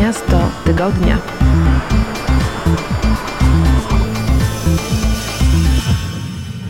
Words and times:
Miasto 0.00 0.50
tygodnia. 0.64 1.18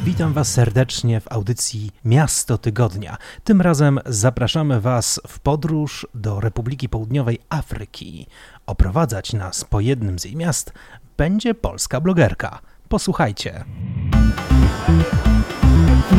Witam 0.04 0.32
Was 0.32 0.52
serdecznie 0.52 1.20
w 1.20 1.32
audycji 1.32 1.90
Miasto 2.04 2.58
Tygodnia. 2.58 3.16
Tym 3.44 3.60
razem 3.60 4.00
zapraszamy 4.06 4.80
Was 4.80 5.20
w 5.28 5.38
podróż 5.38 6.06
do 6.14 6.40
Republiki 6.40 6.88
Południowej 6.88 7.38
Afryki. 7.48 8.26
Oprowadzać 8.66 9.32
nas 9.32 9.64
po 9.64 9.80
jednym 9.80 10.18
z 10.18 10.24
jej 10.24 10.36
miast 10.36 10.72
będzie 11.16 11.54
polska 11.54 12.00
blogerka. 12.00 12.58
Posłuchajcie. 12.88 13.64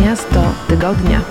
Miasto 0.03 0.53
tygodnia. 0.67 1.21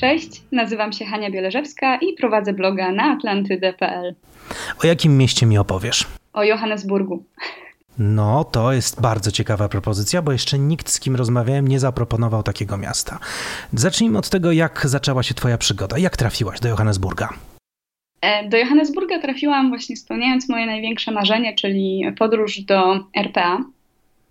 Cześć, 0.00 0.42
nazywam 0.52 0.92
się 0.92 1.04
Hania 1.04 1.30
Bieleżewska 1.30 1.96
i 1.96 2.12
prowadzę 2.12 2.52
bloga 2.52 2.92
na 2.92 3.04
atlantydę.pl. 3.04 4.14
O 4.84 4.86
jakim 4.86 5.18
mieście 5.18 5.46
mi 5.46 5.58
opowiesz? 5.58 6.06
O 6.32 6.44
Johannesburgu. 6.44 7.24
No, 7.98 8.44
to 8.44 8.72
jest 8.72 9.00
bardzo 9.00 9.30
ciekawa 9.30 9.68
propozycja, 9.68 10.22
bo 10.22 10.32
jeszcze 10.32 10.58
nikt 10.58 10.90
z 10.90 11.00
kim 11.00 11.16
rozmawiałem 11.16 11.68
nie 11.68 11.80
zaproponował 11.80 12.42
takiego 12.42 12.76
miasta. 12.76 13.18
Zacznijmy 13.72 14.18
od 14.18 14.30
tego, 14.30 14.52
jak 14.52 14.86
zaczęła 14.86 15.22
się 15.22 15.34
Twoja 15.34 15.58
przygoda. 15.58 15.98
Jak 15.98 16.16
trafiłaś 16.16 16.60
do 16.60 16.68
Johannesburga? 16.68 17.28
E, 18.20 18.48
do 18.48 18.56
Johannesburga 18.56 19.18
trafiłam 19.18 19.68
właśnie 19.68 19.96
spełniając 19.96 20.48
moje 20.48 20.66
największe 20.66 21.12
marzenie, 21.12 21.54
czyli 21.54 22.04
podróż 22.18 22.60
do 22.60 23.04
RPA. 23.16 23.58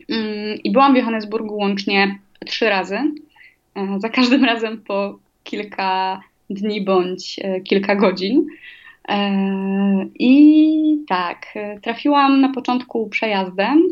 Mm, 0.10 0.58
I 0.64 0.72
byłam 0.72 0.94
w 0.94 0.98
Johannesburgu 0.98 1.58
łącznie 1.58 2.20
trzy 2.46 2.70
razy. 2.70 3.00
E, 3.76 4.00
za 4.00 4.10
każdym 4.10 4.46
razem 4.52 4.82
po 4.82 5.27
kilka 5.48 6.22
dni 6.50 6.82
bądź 6.86 7.40
e, 7.44 7.62
kilka 7.62 7.96
godzin. 7.96 8.46
I 10.20 10.36
tak, 11.08 11.46
trafiłam 11.82 12.42
na 12.42 12.54
początku 12.54 13.10
przejazdem, 13.10 13.84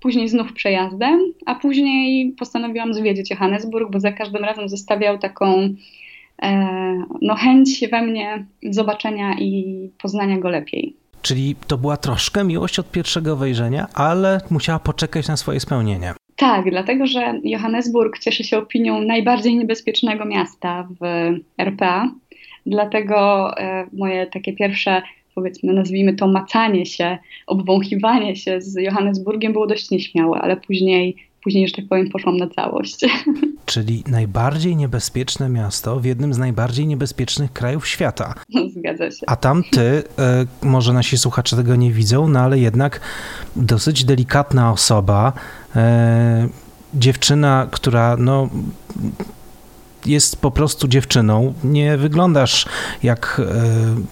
później 0.00 0.28
znów 0.28 0.52
przejazdem, 0.52 1.20
a 1.46 1.54
później 1.54 2.32
postanowiłam 2.38 2.94
zwiedzić 2.94 3.30
Johannesburg, 3.30 3.90
bo 3.90 4.00
za 4.00 4.12
każdym 4.12 4.44
razem 4.44 4.68
zostawiał 4.68 5.18
taką 5.18 5.74
no, 7.22 7.34
chęć 7.34 7.84
we 7.90 8.02
mnie 8.02 8.46
zobaczenia 8.70 9.34
i 9.38 9.90
poznania 10.02 10.38
go 10.38 10.48
lepiej. 10.48 10.96
Czyli 11.22 11.56
to 11.66 11.78
była 11.78 11.96
troszkę 11.96 12.44
miłość 12.44 12.78
od 12.78 12.90
pierwszego 12.90 13.36
wejrzenia, 13.36 13.86
ale 13.94 14.40
musiała 14.50 14.78
poczekać 14.78 15.28
na 15.28 15.36
swoje 15.36 15.60
spełnienie. 15.60 16.19
Tak, 16.40 16.70
dlatego 16.70 17.06
że 17.06 17.40
Johannesburg 17.44 18.18
cieszy 18.18 18.44
się 18.44 18.58
opinią 18.58 19.00
najbardziej 19.02 19.56
niebezpiecznego 19.56 20.24
miasta 20.24 20.88
w 21.00 21.04
RPA. 21.58 22.10
Dlatego 22.66 23.50
e, 23.58 23.86
moje 23.92 24.26
takie 24.26 24.52
pierwsze, 24.52 25.02
powiedzmy, 25.34 25.72
nazwijmy 25.72 26.14
to 26.14 26.26
macanie 26.26 26.86
się, 26.86 27.18
obwąchiwanie 27.46 28.36
się 28.36 28.60
z 28.60 28.74
Johannesburgiem 28.74 29.52
było 29.52 29.66
dość 29.66 29.90
nieśmiałe, 29.90 30.38
ale 30.38 30.56
później 30.56 31.16
później, 31.42 31.68
że 31.68 31.74
tak 31.74 31.88
powiem, 31.88 32.10
poszłam 32.10 32.36
na 32.36 32.48
całość. 32.48 33.00
Czyli 33.66 34.04
najbardziej 34.06 34.76
niebezpieczne 34.76 35.48
miasto 35.48 36.00
w 36.00 36.04
jednym 36.04 36.34
z 36.34 36.38
najbardziej 36.38 36.86
niebezpiecznych 36.86 37.52
krajów 37.52 37.88
świata. 37.88 38.34
Zgadza 38.76 39.10
się. 39.10 39.26
A 39.26 39.36
tam 39.36 39.64
ty, 39.70 39.80
e, 39.80 40.46
może 40.62 40.92
nasi 40.92 41.18
słuchacze 41.18 41.56
tego 41.56 41.76
nie 41.76 41.92
widzą, 41.92 42.28
no 42.28 42.40
ale 42.40 42.58
jednak 42.58 43.00
dosyć 43.56 44.04
delikatna 44.04 44.72
osoba, 44.72 45.32
e, 45.76 46.48
dziewczyna, 46.94 47.68
która 47.70 48.16
no 48.16 48.48
jest 50.06 50.36
po 50.36 50.50
prostu 50.50 50.88
dziewczyną, 50.88 51.54
nie 51.64 51.96
wyglądasz 51.96 52.66
jak 53.02 53.40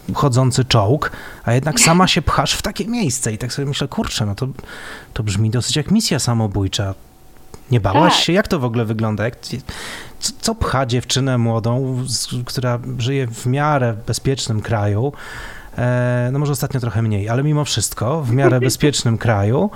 e, 0.08 0.14
chodzący 0.14 0.64
czołg, 0.64 1.12
a 1.44 1.52
jednak 1.52 1.80
sama 1.80 2.06
się 2.06 2.22
pchasz 2.22 2.52
w 2.52 2.62
takie 2.62 2.86
miejsce 2.86 3.32
i 3.32 3.38
tak 3.38 3.52
sobie 3.52 3.68
myślę, 3.68 3.88
kurczę, 3.88 4.26
no 4.26 4.34
to, 4.34 4.48
to 5.14 5.22
brzmi 5.22 5.50
dosyć 5.50 5.76
jak 5.76 5.90
misja 5.90 6.18
samobójcza. 6.18 6.94
Nie 7.70 7.80
bałaś 7.80 8.14
tak. 8.14 8.22
się? 8.22 8.32
Jak 8.32 8.48
to 8.48 8.58
w 8.58 8.64
ogóle 8.64 8.84
wygląda? 8.84 9.24
Jak, 9.24 9.36
co, 9.40 9.56
co 10.40 10.54
pcha 10.54 10.86
dziewczynę 10.86 11.38
młodą, 11.38 12.04
z, 12.06 12.28
która 12.46 12.78
żyje 12.98 13.26
w 13.26 13.46
miarę 13.46 13.94
bezpiecznym 14.06 14.60
kraju, 14.60 15.12
e, 15.78 16.28
no 16.32 16.38
może 16.38 16.52
ostatnio 16.52 16.80
trochę 16.80 17.02
mniej, 17.02 17.28
ale 17.28 17.42
mimo 17.42 17.64
wszystko 17.64 18.22
w 18.22 18.32
miarę 18.32 18.60
bezpiecznym 18.70 19.18
kraju, 19.18 19.70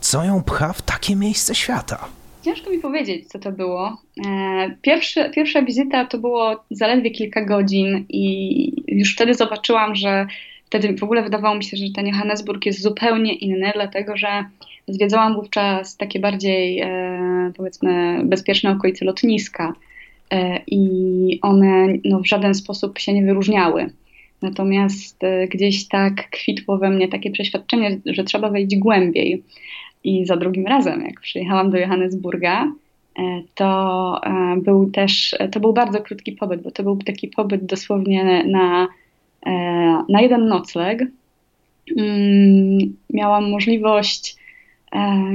co 0.00 0.24
ją 0.24 0.42
pcha 0.42 0.72
w 0.72 0.82
takie 0.82 1.16
miejsce 1.16 1.54
świata? 1.54 2.08
Ciężko 2.42 2.70
mi 2.70 2.78
powiedzieć, 2.78 3.28
co 3.28 3.38
to 3.38 3.52
było. 3.52 3.96
E, 4.26 4.76
pierwszy, 4.82 5.30
pierwsza 5.34 5.62
wizyta 5.62 6.04
to 6.04 6.18
było 6.18 6.64
zaledwie 6.70 7.10
kilka 7.10 7.44
godzin 7.44 8.04
i 8.08 8.82
już 8.86 9.14
wtedy 9.14 9.34
zobaczyłam, 9.34 9.94
że 9.94 10.26
wtedy 10.66 10.96
w 10.96 11.02
ogóle 11.02 11.22
wydawało 11.22 11.54
mi 11.54 11.64
się, 11.64 11.76
że 11.76 11.84
ten 11.94 12.06
Johannesburg 12.06 12.66
jest 12.66 12.82
zupełnie 12.82 13.34
inny, 13.34 13.70
dlatego 13.74 14.16
że 14.16 14.44
zwiedzałam 14.88 15.34
wówczas 15.34 15.96
takie 15.96 16.20
bardziej, 16.20 16.80
e, 16.80 17.52
powiedzmy, 17.56 18.20
bezpieczne 18.24 18.70
okolice 18.70 19.04
lotniska 19.04 19.72
e, 20.30 20.60
i 20.66 21.38
one 21.42 21.86
no, 22.04 22.20
w 22.20 22.28
żaden 22.28 22.54
sposób 22.54 22.98
się 22.98 23.12
nie 23.12 23.22
wyróżniały. 23.22 23.90
Natomiast 24.42 25.20
gdzieś 25.50 25.88
tak 25.88 26.30
kwitło 26.30 26.78
we 26.78 26.90
mnie 26.90 27.08
takie 27.08 27.30
przeświadczenie, 27.30 28.00
że 28.06 28.24
trzeba 28.24 28.50
wejść 28.50 28.76
głębiej. 28.76 29.42
I 30.04 30.26
za 30.26 30.36
drugim 30.36 30.66
razem, 30.66 31.02
jak 31.02 31.20
przyjechałam 31.20 31.70
do 31.70 31.78
Johannesburga, 31.78 32.72
e, 33.18 33.42
to 33.54 34.20
e, 34.24 34.56
był 34.60 34.90
też, 34.90 35.36
to 35.52 35.60
był 35.60 35.72
bardzo 35.72 36.00
krótki 36.00 36.32
pobyt, 36.32 36.62
bo 36.62 36.70
to 36.70 36.82
był 36.82 36.96
taki 36.96 37.28
pobyt 37.28 37.66
dosłownie 37.66 38.44
na, 38.44 38.88
e, 39.46 39.50
na 40.08 40.20
jeden 40.20 40.48
nocleg. 40.48 41.02
Mm, 41.98 42.96
miałam 43.10 43.50
możliwość 43.50 44.36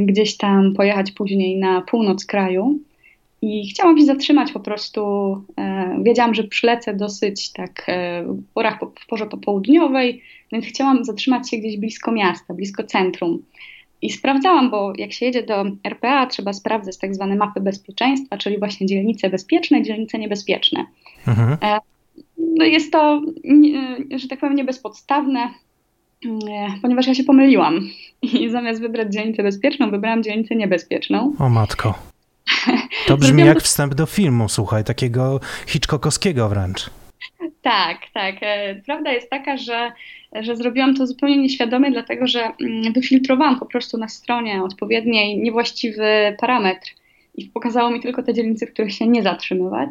gdzieś 0.05 0.37
tam 0.37 0.73
pojechać 0.73 1.11
później 1.11 1.57
na 1.57 1.81
północ 1.81 2.25
kraju 2.25 2.79
i 3.41 3.69
chciałam 3.69 3.97
się 3.97 4.05
zatrzymać 4.05 4.51
po 4.51 4.59
prostu. 4.59 5.01
Wiedziałam, 6.03 6.35
że 6.35 6.43
przylecę 6.43 6.93
dosyć 6.93 7.51
tak 7.51 7.85
w 8.25 8.53
porach, 8.53 8.79
w 9.03 9.07
porze 9.07 9.25
popołudniowej, 9.25 10.21
więc 10.51 10.65
chciałam 10.65 11.05
zatrzymać 11.05 11.49
się 11.49 11.57
gdzieś 11.57 11.77
blisko 11.77 12.11
miasta, 12.11 12.53
blisko 12.53 12.83
centrum. 12.83 13.43
I 14.01 14.09
sprawdzałam, 14.09 14.69
bo 14.69 14.93
jak 14.97 15.13
się 15.13 15.25
jedzie 15.25 15.43
do 15.43 15.65
RPA, 15.83 16.25
trzeba 16.25 16.53
sprawdzać 16.53 16.97
tak 16.97 17.15
zwane 17.15 17.35
mapy 17.35 17.61
bezpieczeństwa, 17.61 18.37
czyli 18.37 18.59
właśnie 18.59 18.87
dzielnice 18.87 19.29
bezpieczne, 19.29 19.81
dzielnice 19.81 20.19
niebezpieczne. 20.19 20.85
Mhm. 21.27 21.57
E, 21.61 21.79
no 22.37 22.65
jest 22.65 22.91
to, 22.91 23.21
że 24.15 24.27
tak 24.27 24.39
powiem, 24.39 24.55
niebezpodstawne, 24.55 25.39
e, 25.39 25.49
ponieważ 26.81 27.07
ja 27.07 27.15
się 27.15 27.23
pomyliłam 27.23 27.89
i 28.21 28.49
zamiast 28.49 28.81
wybrać 28.81 29.13
dzielnicę 29.13 29.43
bezpieczną, 29.43 29.91
wybrałam 29.91 30.23
dzielnicę 30.23 30.55
niebezpieczną. 30.55 31.33
O 31.39 31.49
matko. 31.49 31.93
To 33.07 33.17
brzmi 33.17 33.45
jak 33.45 33.61
wstęp 33.61 33.93
do 33.93 34.05
filmu, 34.05 34.49
słuchaj, 34.49 34.83
takiego 34.83 35.39
Hitchcockowskiego 35.67 36.49
wręcz. 36.49 36.89
Tak, 37.61 37.97
tak. 38.13 38.35
E, 38.41 38.75
prawda 38.85 39.11
jest 39.11 39.29
taka, 39.29 39.57
że, 39.57 39.91
że 40.41 40.55
zrobiłam 40.55 40.95
to 40.95 41.07
zupełnie 41.07 41.37
nieświadomie, 41.37 41.91
dlatego 41.91 42.27
że 42.27 42.51
mm, 42.61 42.93
wyfiltrowałam 42.93 43.59
po 43.59 43.65
prostu 43.65 43.97
na 43.97 44.07
stronie 44.07 44.63
odpowiedniej 44.63 45.37
niewłaściwy 45.37 46.35
parametr 46.39 46.89
i 47.35 47.45
pokazało 47.45 47.91
mi 47.91 48.01
tylko 48.01 48.23
te 48.23 48.33
dzielnice, 48.33 48.67
w 48.67 48.73
których 48.73 48.93
się 48.93 49.07
nie 49.07 49.23
zatrzymywać. 49.23 49.89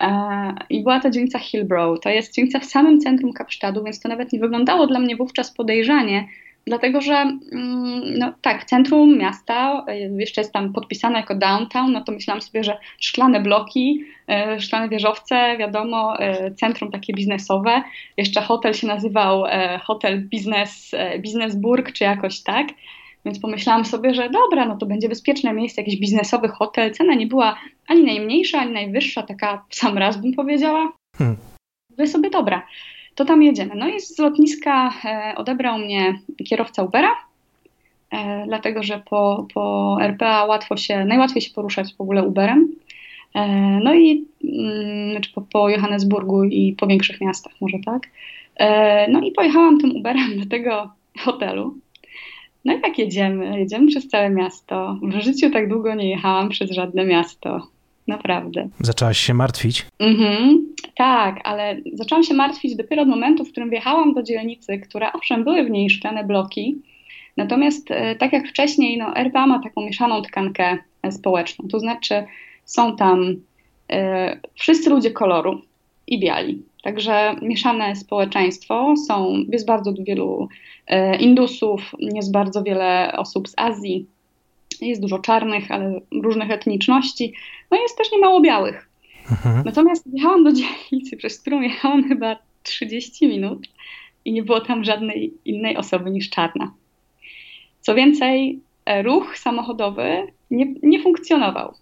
E, 0.00 0.54
I 0.70 0.82
była 0.82 1.00
to 1.00 1.10
dzielnica 1.10 1.38
Hillbrow. 1.38 2.00
To 2.00 2.10
jest 2.10 2.34
dzielnica 2.34 2.60
w 2.60 2.64
samym 2.64 3.00
centrum 3.00 3.32
Kapsztadu, 3.32 3.84
więc 3.84 4.00
to 4.00 4.08
nawet 4.08 4.32
nie 4.32 4.38
wyglądało 4.38 4.86
dla 4.86 4.98
mnie 4.98 5.16
wówczas 5.16 5.54
podejrzanie, 5.54 6.28
Dlatego, 6.66 7.00
że 7.00 7.14
mm, 7.14 8.18
no, 8.18 8.32
tak, 8.42 8.64
centrum 8.64 9.18
miasta 9.18 9.84
e, 9.88 9.98
jeszcze 9.98 10.40
jest 10.40 10.52
tam 10.52 10.72
podpisane 10.72 11.18
jako 11.18 11.34
downtown, 11.34 11.92
no 11.92 12.04
to 12.04 12.12
myślałam 12.12 12.42
sobie, 12.42 12.64
że 12.64 12.78
szklane 12.98 13.40
bloki, 13.40 14.04
e, 14.28 14.60
szklane 14.60 14.88
wieżowce, 14.88 15.56
wiadomo, 15.58 16.16
centrum 16.56 16.90
takie 16.90 17.12
biznesowe. 17.12 17.82
Jeszcze 18.16 18.40
hotel 18.40 18.74
się 18.74 18.86
nazywał 18.86 19.44
Hotel 19.82 20.28
Business, 20.32 20.90
Businessburg, 21.18 21.92
czy 21.92 22.04
jakoś 22.04 22.42
tak. 22.42 22.66
Więc 23.24 23.38
pomyślałam 23.38 23.84
sobie, 23.84 24.14
że 24.14 24.30
dobra, 24.30 24.66
no 24.66 24.76
to 24.76 24.86
będzie 24.86 25.08
bezpieczne 25.08 25.52
miejsce, 25.52 25.80
jakiś 25.80 26.00
biznesowy 26.00 26.48
hotel. 26.48 26.94
Cena 26.94 27.14
nie 27.14 27.26
była 27.26 27.58
ani 27.88 28.04
najmniejsza, 28.04 28.58
ani 28.58 28.72
najwyższa, 28.72 29.22
taka 29.22 29.64
w 29.68 29.74
sam 29.74 29.98
raz 29.98 30.16
bym 30.16 30.32
powiedziała. 30.32 30.92
Hmm. 31.16 31.36
Wy 31.90 32.06
sobie 32.06 32.30
dobra 32.30 32.62
to 33.14 33.24
tam 33.24 33.42
jedziemy. 33.42 33.74
No 33.74 33.88
i 33.88 34.00
z 34.00 34.18
lotniska 34.18 34.92
e, 35.04 35.34
odebrał 35.36 35.78
mnie 35.78 36.18
kierowca 36.44 36.82
Ubera, 36.82 37.16
e, 38.10 38.44
dlatego 38.46 38.82
że 38.82 39.02
po, 39.10 39.46
po 39.54 39.96
RPA 40.00 40.44
łatwo 40.44 40.76
się, 40.76 41.04
najłatwiej 41.04 41.42
się 41.42 41.54
poruszać 41.54 41.94
w 41.94 42.00
ogóle 42.00 42.22
Uberem. 42.22 42.68
E, 43.34 43.46
no 43.82 43.94
i 43.94 44.24
mm, 44.44 45.10
znaczy 45.10 45.32
po, 45.34 45.40
po 45.40 45.68
Johannesburgu 45.68 46.44
i 46.44 46.72
po 46.72 46.86
większych 46.86 47.20
miastach, 47.20 47.52
może 47.60 47.78
tak. 47.84 48.02
No 49.08 49.20
i 49.20 49.32
pojechałam 49.32 49.78
tym 49.78 49.96
Uberem 49.96 50.40
do 50.40 50.46
tego 50.46 50.90
hotelu. 51.18 51.74
No 52.64 52.72
i 52.72 52.80
jak 52.80 52.98
jedziemy, 52.98 53.58
jedziemy 53.58 53.86
przez 53.86 54.08
całe 54.08 54.30
miasto. 54.30 54.98
W 55.02 55.20
życiu 55.20 55.50
tak 55.50 55.68
długo 55.68 55.94
nie 55.94 56.10
jechałam 56.10 56.48
przez 56.48 56.70
żadne 56.70 57.04
miasto. 57.04 57.66
Naprawdę. 58.06 58.68
Zaczęłaś 58.80 59.18
się 59.18 59.34
martwić? 59.34 59.86
Mhm, 59.98 60.66
tak, 60.96 61.40
ale 61.44 61.76
zaczęłam 61.92 62.24
się 62.24 62.34
martwić 62.34 62.76
dopiero 62.76 63.02
od 63.02 63.08
momentu, 63.08 63.44
w 63.44 63.50
którym 63.50 63.70
wjechałam 63.70 64.14
do 64.14 64.22
dzielnicy, 64.22 64.78
które 64.78 65.12
owszem 65.12 65.44
były 65.44 65.64
w 65.64 65.70
niej 65.70 65.90
szklane 65.90 66.24
bloki, 66.24 66.76
natomiast 67.36 67.90
e, 67.90 68.16
tak 68.16 68.32
jak 68.32 68.48
wcześniej, 68.48 68.98
no 68.98 69.16
RPA 69.16 69.46
ma 69.46 69.62
taką 69.62 69.82
mieszaną 69.82 70.22
tkankę 70.22 70.78
e, 71.02 71.12
społeczną, 71.12 71.68
to 71.68 71.80
znaczy 71.80 72.24
są 72.64 72.96
tam 72.96 73.36
e, 73.92 74.40
wszyscy 74.54 74.90
ludzie 74.90 75.10
koloru 75.10 75.62
i 76.06 76.20
biali. 76.20 76.62
Także 76.82 77.34
mieszane 77.42 77.96
społeczeństwo, 77.96 78.94
są, 79.06 79.44
jest 79.48 79.66
bardzo 79.66 79.94
wielu 80.06 80.48
e, 80.86 81.16
Indusów, 81.16 81.92
jest 81.98 82.32
bardzo 82.32 82.62
wiele 82.62 83.12
osób 83.16 83.48
z 83.48 83.54
Azji, 83.56 84.06
jest 84.80 85.00
dużo 85.00 85.18
czarnych, 85.18 85.70
ale 85.70 86.00
różnych 86.22 86.50
etniczności, 86.50 87.34
no 87.70 87.82
jest 87.82 87.98
też 87.98 88.12
niemało 88.12 88.40
białych. 88.40 88.88
Mhm. 89.30 89.62
Natomiast 89.64 90.04
jechałam 90.12 90.44
do 90.44 90.52
dzielnicy, 90.52 91.16
przez 91.16 91.40
którą 91.40 91.60
jechałam 91.60 92.08
chyba 92.08 92.36
30 92.62 93.28
minut 93.28 93.68
i 94.24 94.32
nie 94.32 94.42
było 94.42 94.60
tam 94.60 94.84
żadnej 94.84 95.32
innej 95.44 95.76
osoby 95.76 96.10
niż 96.10 96.30
czarna. 96.30 96.72
Co 97.80 97.94
więcej, 97.94 98.60
e, 98.84 99.02
ruch 99.02 99.38
samochodowy 99.38 100.26
nie, 100.50 100.66
nie 100.82 101.02
funkcjonował. 101.02 101.74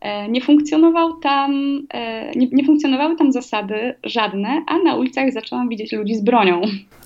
E, 0.00 0.28
nie, 0.28 0.40
funkcjonował 0.40 1.16
tam, 1.16 1.80
e, 1.94 2.30
nie, 2.30 2.48
nie, 2.52 2.64
funkcjonowały 2.64 3.16
tam 3.16 3.32
zasady 3.32 3.94
żadne, 4.04 4.64
a 4.66 4.78
na 4.78 4.94
ulicach 4.94 5.32
zaczęłam 5.32 5.68
widzieć 5.68 5.92
ludzi 5.92 6.14
z 6.14 6.24
bronią. 6.24 6.60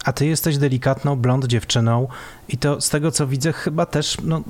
A 0.05 0.13
ty 0.13 0.27
jesteś 0.27 0.59
delikatną, 0.59 1.17
blond 1.17 1.47
dziewczyną 1.47 2.09
i 2.49 2.57
to 2.59 2.81
z 2.81 2.91
tego 2.91 3.11
co 3.11 3.27
widzę 3.27 3.53
chyba 3.53 3.87
też 3.87 4.17
no, 4.25 4.43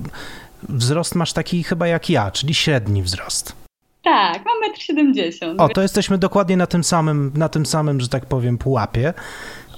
wzrost 0.68 1.14
masz 1.14 1.32
taki 1.32 1.62
chyba 1.62 1.86
jak 1.86 2.10
ja, 2.10 2.30
czyli 2.30 2.54
średni 2.54 3.02
wzrost. 3.02 3.56
Tak, 4.02 4.42
mam 4.44 4.72
1,70 4.72 5.50
m. 5.50 5.60
O, 5.60 5.68
to 5.68 5.82
jesteśmy 5.82 6.18
dokładnie 6.18 6.56
na 6.56 6.66
tym 6.66 6.84
samym, 6.84 7.32
na 7.34 7.48
tym 7.48 7.66
samym, 7.66 8.00
że 8.00 8.08
tak 8.08 8.26
powiem, 8.26 8.58
pułapie. 8.58 9.14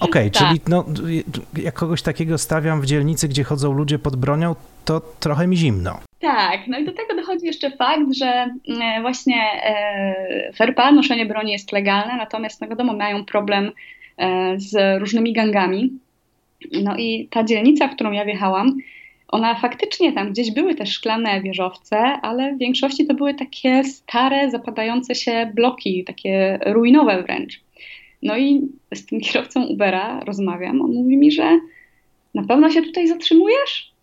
Okej, 0.01 0.11
okay, 0.11 0.31
tak. 0.31 0.43
czyli 0.43 0.61
no, 0.69 0.85
jak 1.57 1.75
kogoś 1.75 2.03
takiego 2.03 2.39
stawiam 2.39 2.81
w 2.81 2.87
dzielnicy, 2.87 3.29
gdzie 3.29 3.45
chodzą 3.45 3.73
ludzie 3.73 3.99
pod 3.99 4.17
bronią, 4.17 4.55
to 4.87 5.01
trochę 5.21 5.47
mi 5.47 5.57
zimno. 5.57 6.01
Tak, 6.21 6.67
no 6.67 6.79
i 6.79 6.85
do 6.85 6.93
tego 6.93 7.17
dochodzi 7.17 7.47
jeszcze 7.47 7.71
fakt, 7.71 8.15
że 8.15 8.27
mm, 8.69 9.03
właśnie 9.03 9.37
e, 9.65 10.53
FRPA, 10.53 10.93
noszenie 10.93 11.27
broni 11.27 11.53
jest 11.53 11.73
legalne, 11.73 12.17
natomiast 12.17 12.61
no 12.61 12.69
wiadomo, 12.69 12.93
mają 12.93 13.25
problem 13.25 13.73
e, 14.19 14.55
z 14.57 15.01
różnymi 15.01 15.33
gangami. 15.33 15.91
No 16.83 16.97
i 16.97 17.29
ta 17.31 17.45
dzielnica, 17.45 17.89
w 17.89 17.95
którą 17.95 18.13
ja 18.13 18.25
wjechałam, 18.25 18.77
ona 19.29 19.55
faktycznie 19.55 20.13
tam 20.13 20.31
gdzieś 20.31 20.51
były 20.51 20.75
też 20.75 20.91
szklane 20.91 21.41
wieżowce, 21.41 21.99
ale 21.99 22.55
w 22.55 22.59
większości 22.59 23.07
to 23.07 23.15
były 23.15 23.35
takie 23.35 23.85
stare, 23.85 24.51
zapadające 24.51 25.15
się 25.15 25.53
bloki, 25.55 26.05
takie 26.05 26.59
ruinowe 26.67 27.23
wręcz. 27.23 27.61
No 28.23 28.37
i 28.37 28.69
z 28.95 29.07
tym 29.07 29.21
kierowcą 29.21 29.65
Ubera 29.65 30.21
rozmawiam, 30.21 30.81
on 30.81 30.93
mówi 30.93 31.17
mi, 31.17 31.33
że 31.33 31.61
na 32.35 32.45
pewno 32.45 32.71
się 32.71 32.83
tutaj 32.83 33.09
zatrzymujesz? 33.09 33.96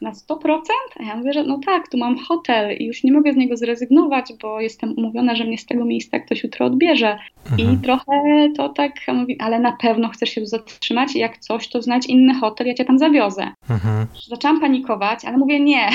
Na 0.00 0.12
100%? 0.12 0.60
A 0.96 1.02
ja 1.02 1.16
mówię, 1.16 1.32
że 1.32 1.44
no 1.44 1.60
tak, 1.66 1.88
tu 1.88 1.98
mam 1.98 2.18
hotel 2.18 2.76
i 2.76 2.84
już 2.84 3.04
nie 3.04 3.12
mogę 3.12 3.32
z 3.32 3.36
niego 3.36 3.56
zrezygnować, 3.56 4.32
bo 4.42 4.60
jestem 4.60 4.94
umówiona, 4.96 5.34
że 5.34 5.44
mnie 5.44 5.58
z 5.58 5.66
tego 5.66 5.84
miejsca 5.84 6.18
ktoś 6.18 6.42
jutro 6.42 6.66
odbierze. 6.66 7.18
Mhm. 7.50 7.74
I 7.74 7.78
trochę 7.78 8.48
to 8.56 8.68
tak, 8.68 8.92
mówi, 9.14 9.40
ale 9.40 9.60
na 9.60 9.72
pewno 9.72 10.08
chcesz 10.08 10.30
się 10.30 10.40
tu 10.40 10.46
zatrzymać 10.46 11.16
i 11.16 11.18
jak 11.18 11.38
coś, 11.38 11.68
to 11.68 11.82
znać 11.82 12.06
inny 12.06 12.34
hotel, 12.34 12.66
ja 12.66 12.74
cię 12.74 12.84
tam 12.84 12.98
zawiozę. 12.98 13.50
Mhm. 13.70 14.06
Zaczęłam 14.28 14.60
panikować, 14.60 15.24
ale 15.24 15.38
mówię 15.38 15.60
nie, 15.60 15.88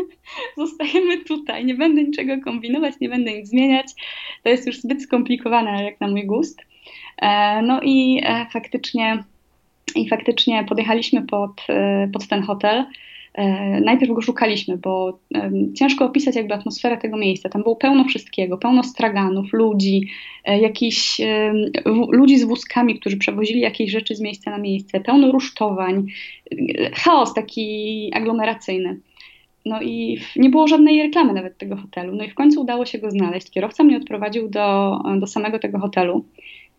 zostajemy 0.56 1.24
tutaj, 1.24 1.64
nie 1.64 1.74
będę 1.74 2.02
niczego 2.02 2.44
kombinować, 2.44 2.94
nie 3.00 3.08
będę 3.08 3.32
nic 3.32 3.48
zmieniać. 3.48 3.86
To 4.42 4.48
jest 4.48 4.66
już 4.66 4.80
zbyt 4.80 5.02
skomplikowane 5.02 5.84
jak 5.84 6.00
na 6.00 6.08
mój 6.08 6.26
gust. 6.26 6.62
E, 7.22 7.62
no 7.62 7.80
i 7.82 8.20
e, 8.24 8.46
faktycznie 8.52 9.24
i 9.94 10.08
faktycznie 10.08 10.64
podjechaliśmy 10.64 11.22
pod, 11.22 11.50
e, 11.68 12.08
pod 12.12 12.28
ten 12.28 12.42
hotel. 12.42 12.86
E, 13.36 13.80
najpierw 13.80 14.12
go 14.12 14.22
szukaliśmy, 14.22 14.76
bo 14.76 15.18
ciężko 15.74 16.04
opisać 16.04 16.36
jakby 16.36 16.54
atmosferę 16.54 16.96
tego 16.96 17.16
miejsca. 17.16 17.48
Tam 17.48 17.62
było 17.62 17.76
pełno 17.76 18.04
wszystkiego, 18.04 18.58
pełno 18.58 18.82
straganów, 18.82 19.52
ludzi, 19.52 20.08
e, 20.44 20.60
jakichś 20.60 21.20
ludzi 22.10 22.38
z 22.38 22.44
wózkami, 22.44 22.98
którzy 23.00 23.16
przewozili 23.16 23.60
jakieś 23.60 23.90
rzeczy 23.90 24.14
z 24.14 24.20
miejsca 24.20 24.50
na 24.50 24.58
miejsce, 24.58 25.00
pełno 25.00 25.32
rusztowań, 25.32 26.06
e, 26.50 26.90
chaos 26.90 27.34
taki 27.34 28.10
aglomeracyjny. 28.14 29.00
No 29.66 29.82
i 29.82 30.18
nie 30.36 30.50
było 30.50 30.68
żadnej 30.68 31.02
reklamy 31.02 31.32
nawet 31.32 31.58
tego 31.58 31.76
hotelu. 31.76 32.16
No 32.16 32.24
i 32.24 32.30
w 32.30 32.34
końcu 32.34 32.60
udało 32.60 32.86
się 32.86 32.98
go 32.98 33.10
znaleźć. 33.10 33.50
Kierowca 33.50 33.84
mnie 33.84 33.96
odprowadził 33.96 34.48
do, 34.48 34.98
do 35.20 35.26
samego 35.26 35.58
tego 35.58 35.78
hotelu, 35.78 36.24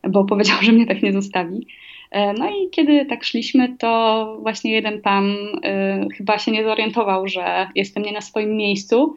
bo 0.09 0.25
powiedział, 0.25 0.57
że 0.61 0.71
mnie 0.71 0.85
tak 0.85 1.03
nie 1.03 1.13
zostawi. 1.13 1.67
E, 2.11 2.33
no 2.33 2.49
i 2.49 2.69
kiedy 2.69 3.05
tak 3.05 3.23
szliśmy, 3.23 3.75
to 3.79 4.37
właśnie 4.41 4.71
jeden 4.71 5.01
pan 5.01 5.25
y, 5.25 6.15
chyba 6.17 6.39
się 6.39 6.51
nie 6.51 6.63
zorientował, 6.63 7.27
że 7.27 7.67
jestem 7.75 8.03
nie 8.03 8.11
na 8.11 8.21
swoim 8.21 8.55
miejscu, 8.55 9.15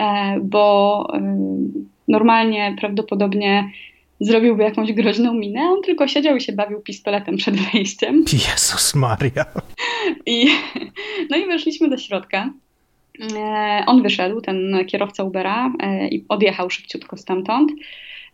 y, 0.00 0.04
bo 0.40 1.06
normalnie 2.08 2.76
prawdopodobnie 2.80 3.70
zrobiłby 4.20 4.62
jakąś 4.62 4.92
groźną 4.92 5.34
minę, 5.34 5.60
on 5.60 5.82
tylko 5.82 6.08
siedział 6.08 6.36
i 6.36 6.40
się 6.40 6.52
bawił 6.52 6.80
pistoletem 6.80 7.36
przed 7.36 7.56
wejściem. 7.56 8.24
Jezus 8.48 8.94
Maria. 8.94 9.44
I, 10.26 10.46
no 11.30 11.36
i 11.36 11.46
weszliśmy 11.46 11.88
do 11.88 11.98
środka. 11.98 12.50
On 13.86 14.02
wyszedł, 14.02 14.40
ten 14.40 14.86
kierowca 14.86 15.24
Ubera, 15.24 15.72
i 16.10 16.24
odjechał 16.28 16.70
szybciutko 16.70 17.16
stamtąd. 17.16 17.72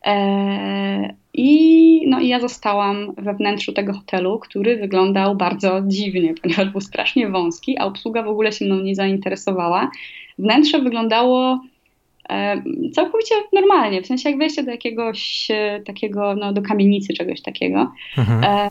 E, 0.07 1.15
I, 1.35 2.05
no, 2.07 2.21
I 2.21 2.29
ja 2.29 2.41
zostałam 2.41 3.15
we 3.19 3.35
wnętrzu 3.35 3.73
tego 3.73 3.93
hotelu, 3.93 4.39
który 4.39 4.77
wyglądał 4.77 5.37
bardzo 5.37 5.81
dziwnie, 5.87 6.35
ponieważ 6.43 6.69
był 6.69 6.81
strasznie 6.81 7.29
wąski, 7.29 7.79
a 7.79 7.85
obsługa 7.85 8.23
w 8.23 8.29
ogóle 8.29 8.53
się 8.53 8.65
mną 8.65 8.81
nie 8.81 8.95
zainteresowała. 8.95 9.91
Wnętrze 10.39 10.79
wyglądało 10.79 11.61
e, 12.31 12.63
całkowicie 12.93 13.35
normalnie, 13.53 14.03
w 14.03 14.07
sensie 14.07 14.31
jak 14.31 14.39
wejście 14.39 14.63
do 14.63 14.71
jakiegoś 14.71 15.49
e, 15.51 15.81
takiego, 15.87 16.35
no 16.35 16.53
do 16.53 16.63
kamienicy, 16.63 17.15
czegoś 17.15 17.43
takiego. 17.43 17.93
Mhm. 18.19 18.71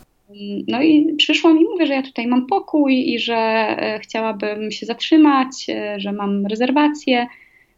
No 0.68 0.82
i 0.82 1.16
przyszłam 1.18 1.60
i 1.60 1.64
mówię, 1.64 1.88
że 1.88 1.94
ja 1.94 2.02
tutaj 2.02 2.28
mam 2.28 2.48
pokój 2.48 3.14
i 3.14 3.20
że 3.20 3.76
chciałabym 4.02 4.72
się 4.72 4.86
zatrzymać, 4.86 5.68
że 5.98 6.12
mam 6.12 6.46
rezerwację. 6.46 7.28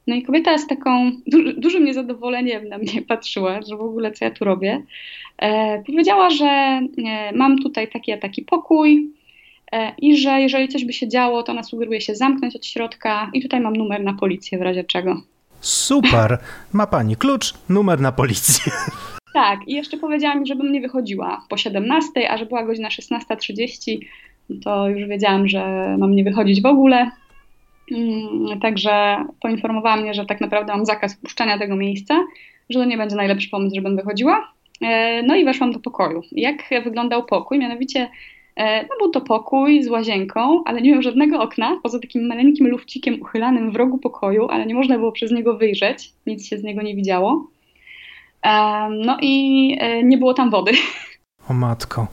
No 0.07 0.15
i 0.15 0.23
kobieta 0.23 0.57
z 0.57 0.67
taką 0.67 1.11
duży, 1.27 1.53
dużym 1.53 1.85
niezadowoleniem 1.85 2.69
na 2.69 2.77
mnie 2.77 3.01
patrzyła, 3.07 3.61
że 3.61 3.77
w 3.77 3.81
ogóle 3.81 4.11
co 4.11 4.25
ja 4.25 4.31
tu 4.31 4.45
robię. 4.45 4.83
E, 5.37 5.83
powiedziała, 5.83 6.29
że 6.29 6.45
e, 6.45 6.87
mam 7.35 7.59
tutaj 7.59 7.87
taki 7.87 8.11
a 8.11 8.17
taki 8.17 8.41
pokój 8.41 9.09
e, 9.71 9.93
i 9.97 10.17
że 10.17 10.41
jeżeli 10.41 10.67
coś 10.67 10.85
by 10.85 10.93
się 10.93 11.07
działo, 11.07 11.43
to 11.43 11.51
ona 11.51 11.63
sugeruje 11.63 12.01
się 12.01 12.15
zamknąć 12.15 12.55
od 12.55 12.65
środka 12.65 13.29
i 13.33 13.41
tutaj 13.41 13.59
mam 13.59 13.75
numer 13.75 14.03
na 14.03 14.13
policję 14.13 14.57
w 14.57 14.61
razie 14.61 14.83
czego. 14.83 15.21
Super! 15.61 16.37
Ma 16.73 16.87
pani 16.87 17.15
klucz, 17.15 17.53
numer 17.69 18.01
na 18.01 18.11
policję. 18.11 18.71
Tak, 19.33 19.59
i 19.67 19.73
jeszcze 19.73 19.97
powiedziała 19.97 20.35
mi, 20.35 20.47
żebym 20.47 20.71
nie 20.71 20.81
wychodziła 20.81 21.45
po 21.49 21.57
17, 21.57 22.31
a 22.31 22.37
że 22.37 22.45
była 22.45 22.63
godzina 22.65 22.89
16.30, 22.89 23.99
to 24.63 24.89
już 24.89 25.09
wiedziałam, 25.09 25.47
że 25.47 25.95
mam 25.99 26.15
nie 26.15 26.23
wychodzić 26.23 26.61
w 26.61 26.65
ogóle. 26.65 27.11
Mm, 27.91 28.59
także 28.59 29.25
poinformowała 29.41 29.95
mnie, 29.95 30.13
że 30.13 30.25
tak 30.25 30.41
naprawdę 30.41 30.73
mam 30.73 30.85
zakaz 30.85 31.15
wpuszczania 31.15 31.57
tego 31.57 31.75
miejsca, 31.75 32.19
że 32.69 32.79
to 32.79 32.85
nie 32.85 32.97
będzie 32.97 33.15
najlepszy 33.15 33.49
pomysł, 33.49 33.75
żebym 33.75 33.95
wychodziła. 33.95 34.53
E, 34.81 35.23
no 35.23 35.35
i 35.35 35.45
weszłam 35.45 35.71
do 35.71 35.79
pokoju. 35.79 36.21
Jak 36.31 36.57
wyglądał 36.83 37.25
pokój? 37.25 37.59
Mianowicie 37.59 38.09
e, 38.55 38.81
no 38.83 38.89
był 38.99 39.09
to 39.09 39.21
pokój 39.21 39.83
z 39.83 39.87
łazienką, 39.87 40.63
ale 40.65 40.81
nie 40.81 40.91
miał 40.91 41.01
żadnego 41.01 41.41
okna, 41.41 41.79
poza 41.83 41.99
takim 41.99 42.27
maleńkim 42.27 42.67
lufcikiem 42.67 43.21
uchylanym 43.21 43.71
w 43.71 43.75
rogu 43.75 43.97
pokoju, 43.97 44.47
ale 44.49 44.65
nie 44.65 44.75
można 44.75 44.97
było 44.97 45.11
przez 45.11 45.31
niego 45.31 45.57
wyjrzeć, 45.57 46.13
nic 46.27 46.47
się 46.47 46.57
z 46.57 46.63
niego 46.63 46.81
nie 46.81 46.95
widziało. 46.95 47.47
E, 48.45 48.89
no 48.89 49.17
i 49.21 49.77
nie 50.03 50.17
było 50.17 50.33
tam 50.33 50.49
wody. 50.49 50.71
O 51.49 51.53
matko. 51.53 52.07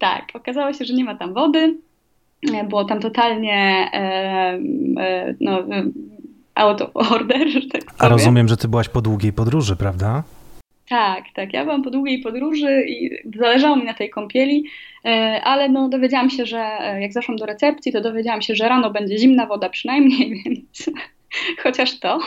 tak, 0.00 0.24
okazało 0.34 0.72
się, 0.72 0.84
że 0.84 0.94
nie 0.94 1.04
ma 1.04 1.14
tam 1.14 1.34
wody. 1.34 1.78
Było 2.68 2.84
tam 2.84 3.00
totalnie 3.00 3.88
e, 3.92 3.98
e, 4.98 5.34
no, 5.40 5.62
out 6.54 6.82
of 6.82 6.90
order, 6.94 7.48
że 7.48 7.60
tak 7.60 7.82
A 7.98 8.08
rozumiem, 8.08 8.48
że 8.48 8.56
ty 8.56 8.68
byłaś 8.68 8.88
po 8.88 9.02
długiej 9.02 9.32
podróży, 9.32 9.76
prawda? 9.76 10.22
Tak, 10.88 11.24
tak. 11.34 11.52
Ja 11.52 11.64
byłam 11.64 11.82
po 11.82 11.90
długiej 11.90 12.20
podróży 12.20 12.84
i 12.88 13.10
zależało 13.38 13.76
mi 13.76 13.84
na 13.84 13.94
tej 13.94 14.10
kąpieli, 14.10 14.64
e, 15.04 15.40
ale 15.44 15.68
no 15.68 15.88
dowiedziałam 15.88 16.30
się, 16.30 16.46
że 16.46 16.78
jak 17.00 17.12
zaszłam 17.12 17.36
do 17.36 17.46
recepcji, 17.46 17.92
to 17.92 18.00
dowiedziałam 18.00 18.42
się, 18.42 18.54
że 18.54 18.68
rano 18.68 18.90
będzie 18.90 19.18
zimna 19.18 19.46
woda 19.46 19.68
przynajmniej, 19.68 20.34
więc 20.44 20.90
chociaż 21.62 22.00
to. 22.00 22.18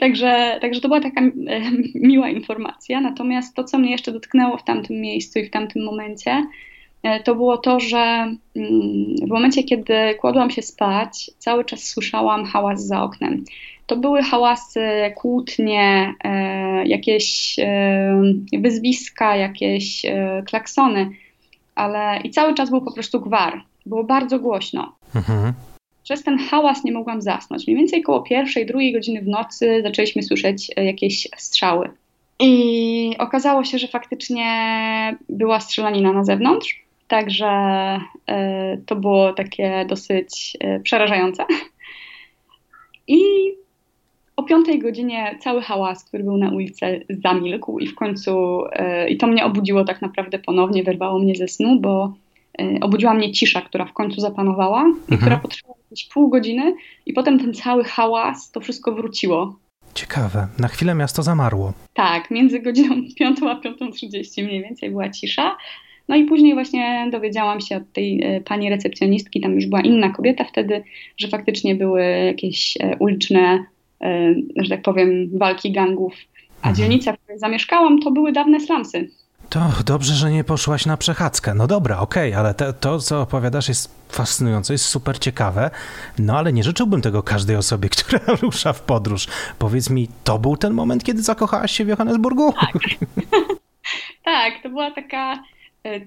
Także, 0.00 0.58
także 0.60 0.80
to 0.80 0.88
była 0.88 1.00
taka 1.00 1.20
miła 1.94 2.28
informacja. 2.28 3.00
Natomiast 3.00 3.56
to, 3.56 3.64
co 3.64 3.78
mnie 3.78 3.90
jeszcze 3.90 4.12
dotknęło 4.12 4.56
w 4.56 4.64
tamtym 4.64 5.00
miejscu 5.00 5.38
i 5.38 5.46
w 5.46 5.50
tamtym 5.50 5.84
momencie, 5.84 6.46
to 7.24 7.34
było 7.34 7.58
to, 7.58 7.80
że 7.80 7.98
mm, 7.98 9.16
w 9.26 9.28
momencie, 9.28 9.62
kiedy 9.62 9.94
kładłam 10.20 10.50
się 10.50 10.62
spać, 10.62 11.30
cały 11.38 11.64
czas 11.64 11.82
słyszałam 11.82 12.44
hałas 12.44 12.86
za 12.86 13.02
oknem. 13.02 13.44
To 13.86 13.96
były 13.96 14.22
hałasy, 14.22 14.80
kłótnie, 15.16 16.14
e, 16.24 16.86
jakieś 16.86 17.58
e, 17.58 18.22
wyzwiska, 18.58 19.36
jakieś 19.36 20.04
e, 20.04 20.42
klaksony, 20.46 21.10
ale 21.74 22.20
i 22.24 22.30
cały 22.30 22.54
czas 22.54 22.70
był 22.70 22.82
po 22.82 22.92
prostu 22.92 23.20
gwar. 23.20 23.62
Było 23.86 24.04
bardzo 24.04 24.38
głośno. 24.38 24.96
Mhm. 25.14 25.52
Przez 26.02 26.24
ten 26.24 26.38
hałas 26.38 26.84
nie 26.84 26.92
mogłam 26.92 27.22
zasnąć. 27.22 27.66
Mniej 27.66 27.76
więcej 27.76 28.02
koło 28.02 28.22
pierwszej, 28.22 28.66
drugiej 28.66 28.92
godziny 28.92 29.22
w 29.22 29.28
nocy 29.28 29.80
zaczęliśmy 29.82 30.22
słyszeć 30.22 30.70
jakieś 30.76 31.28
strzały. 31.36 31.90
I 32.40 33.14
okazało 33.18 33.64
się, 33.64 33.78
że 33.78 33.88
faktycznie 33.88 34.46
była 35.28 35.60
strzelanina 35.60 36.12
na 36.12 36.24
zewnątrz, 36.24 36.84
także 37.10 37.50
to 38.86 38.96
było 38.96 39.32
takie 39.32 39.84
dosyć 39.88 40.56
przerażające. 40.82 41.44
I 43.08 43.20
o 44.40 44.42
piątej 44.42 44.78
godzinie 44.78 45.38
cały 45.40 45.62
hałas, 45.62 46.04
który 46.04 46.24
był 46.24 46.36
na 46.36 46.50
ulicy, 46.50 47.06
zamilkł 47.22 47.78
i 47.78 47.86
w 47.86 47.94
końcu, 47.94 48.62
e, 48.72 49.08
i 49.08 49.16
to 49.16 49.26
mnie 49.26 49.44
obudziło 49.44 49.84
tak 49.84 50.02
naprawdę 50.02 50.38
ponownie, 50.38 50.82
wyrwało 50.82 51.18
mnie 51.18 51.34
ze 51.34 51.48
snu, 51.48 51.80
bo 51.80 52.14
e, 52.58 52.80
obudziła 52.80 53.14
mnie 53.14 53.32
cisza, 53.32 53.60
która 53.60 53.84
w 53.84 53.92
końcu 53.92 54.20
zapanowała 54.20 54.80
mhm. 54.80 55.04
i 55.10 55.18
która 55.18 55.36
potrwała 55.36 55.74
jakieś 55.90 56.08
pół 56.08 56.28
godziny 56.28 56.74
i 57.06 57.12
potem 57.12 57.40
ten 57.40 57.54
cały 57.54 57.84
hałas, 57.84 58.50
to 58.50 58.60
wszystko 58.60 58.92
wróciło. 58.92 59.56
Ciekawe. 59.94 60.48
Na 60.58 60.68
chwilę 60.68 60.94
miasto 60.94 61.22
zamarło. 61.22 61.72
Tak, 61.94 62.30
między 62.30 62.60
godziną 62.60 62.94
5 63.18 63.38
a 63.42 63.60
5.30 63.60 64.44
mniej 64.44 64.62
więcej 64.62 64.90
była 64.90 65.10
cisza. 65.10 65.56
No 66.10 66.16
i 66.16 66.24
później 66.24 66.54
właśnie 66.54 67.08
dowiedziałam 67.12 67.60
się 67.60 67.76
od 67.76 67.92
tej 67.92 68.22
e, 68.22 68.40
pani 68.40 68.70
recepcjonistki, 68.70 69.40
tam 69.40 69.54
już 69.54 69.66
była 69.66 69.80
inna 69.80 70.10
kobieta 70.10 70.44
wtedy, 70.44 70.82
że 71.16 71.28
faktycznie 71.28 71.74
były 71.74 72.02
jakieś 72.02 72.78
uliczne 72.98 73.64
E, 74.00 74.34
że 74.56 74.70
tak 74.70 74.82
powiem, 74.82 75.38
walki 75.38 75.72
gangów. 75.72 76.14
A 76.62 76.68
mhm. 76.68 76.74
dzielnica, 76.74 77.12
w 77.12 77.18
której 77.18 77.38
zamieszkałam, 77.38 78.00
to 78.02 78.10
były 78.10 78.32
dawne 78.32 78.60
slumsy. 78.60 79.08
To 79.48 79.60
dobrze, 79.86 80.14
że 80.14 80.30
nie 80.30 80.44
poszłaś 80.44 80.86
na 80.86 80.96
przechadzkę. 80.96 81.54
No 81.54 81.66
dobra, 81.66 81.98
okej, 81.98 82.30
okay, 82.30 82.40
ale 82.40 82.54
te, 82.54 82.72
to, 82.72 82.98
co 82.98 83.20
opowiadasz, 83.20 83.68
jest 83.68 83.94
fascynujące, 84.08 84.74
jest 84.74 84.84
super 84.84 85.18
ciekawe. 85.18 85.70
No 86.18 86.38
ale 86.38 86.52
nie 86.52 86.64
życzyłbym 86.64 87.02
tego 87.02 87.22
każdej 87.22 87.56
osobie, 87.56 87.88
która 87.94 88.20
rusza 88.42 88.72
w 88.72 88.82
podróż. 88.82 89.26
Powiedz 89.58 89.90
mi, 89.90 90.08
to 90.24 90.38
był 90.38 90.56
ten 90.56 90.72
moment, 90.72 91.04
kiedy 91.04 91.22
zakochałaś 91.22 91.72
się 91.72 91.84
w 91.84 91.88
Johannesburgu? 91.88 92.52
Tak. 92.52 92.72
tak, 94.24 94.62
to 94.62 94.68
była 94.68 94.90
taka 94.90 95.32
e, 95.34 95.38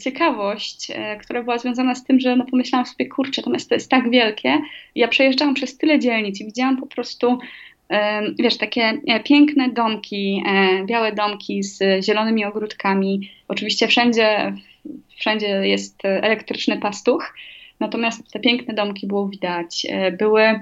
ciekawość, 0.03 0.91
e, 0.95 1.17
która 1.17 1.43
była 1.43 1.57
związana 1.57 1.95
z 1.95 2.03
tym, 2.03 2.19
że 2.19 2.35
no 2.35 2.45
pomyślałam 2.45 2.85
sobie, 2.85 3.05
kurczę, 3.05 3.41
to 3.41 3.49
miasto 3.49 3.75
jest 3.75 3.89
tak 3.89 4.09
wielkie. 4.09 4.61
Ja 4.95 5.07
przejeżdżałam 5.07 5.53
przez 5.53 5.77
tyle 5.77 5.99
dzielnic 5.99 6.41
i 6.41 6.45
widziałam 6.45 6.77
po 6.77 6.87
prostu 6.87 7.39
wiesz, 8.39 8.57
takie 8.57 9.01
e, 9.07 9.19
piękne 9.19 9.69
domki, 9.69 10.43
e, 10.47 10.85
białe 10.85 11.11
domki 11.11 11.63
z 11.63 12.05
zielonymi 12.05 12.45
ogródkami. 12.45 13.29
Oczywiście 13.47 13.87
wszędzie, 13.87 14.53
wszędzie 15.19 15.47
jest 15.47 16.05
elektryczny 16.05 16.77
pastuch, 16.77 17.33
natomiast 17.79 18.31
te 18.31 18.39
piękne 18.39 18.73
domki 18.73 19.07
było 19.07 19.27
widać. 19.27 19.87
E, 19.89 20.11
były, 20.11 20.59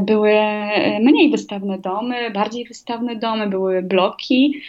były 0.00 0.32
mniej 1.00 1.30
wystawne 1.30 1.78
domy, 1.78 2.30
bardziej 2.30 2.64
wystawne 2.64 3.16
domy, 3.16 3.46
były 3.46 3.82
bloki 3.82 4.60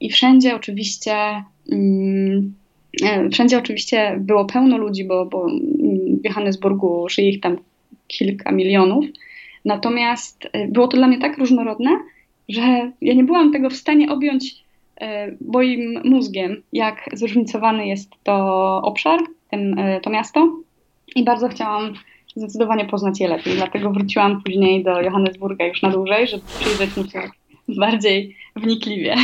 i 0.00 0.10
wszędzie 0.10 0.56
oczywiście 0.56 1.14
mm, 1.72 2.54
Wszędzie 3.32 3.58
oczywiście 3.58 4.16
było 4.20 4.44
pełno 4.44 4.78
ludzi, 4.78 5.04
bo, 5.04 5.26
bo 5.26 5.46
w 6.20 6.24
Johannesburgu 6.24 7.08
żyje 7.08 7.28
ich 7.28 7.40
tam 7.40 7.56
kilka 8.08 8.52
milionów. 8.52 9.04
Natomiast 9.64 10.48
e, 10.52 10.68
było 10.68 10.88
to 10.88 10.96
dla 10.96 11.06
mnie 11.06 11.18
tak 11.18 11.38
różnorodne, 11.38 11.90
że 12.48 12.92
ja 13.00 13.14
nie 13.14 13.24
byłam 13.24 13.52
tego 13.52 13.70
w 13.70 13.76
stanie 13.76 14.10
objąć 14.10 14.54
e, 15.00 15.36
moim 15.40 16.00
mózgiem, 16.04 16.62
jak 16.72 17.10
zróżnicowany 17.12 17.86
jest 17.86 18.10
to 18.22 18.34
obszar, 18.82 19.20
ten, 19.50 19.78
e, 19.78 20.00
to 20.00 20.10
miasto. 20.10 20.56
I 21.16 21.24
bardzo 21.24 21.48
chciałam 21.48 21.94
zdecydowanie 22.36 22.84
poznać 22.84 23.20
je 23.20 23.28
lepiej. 23.28 23.54
Dlatego 23.56 23.90
wróciłam 23.90 24.42
później 24.42 24.84
do 24.84 25.00
Johannesburga 25.00 25.66
już 25.66 25.82
na 25.82 25.90
dłużej, 25.90 26.26
żeby 26.26 26.42
przyjrzeć 26.60 26.96
mu 26.96 27.04
się 27.10 27.20
bardziej 27.68 28.36
wnikliwie. 28.56 29.16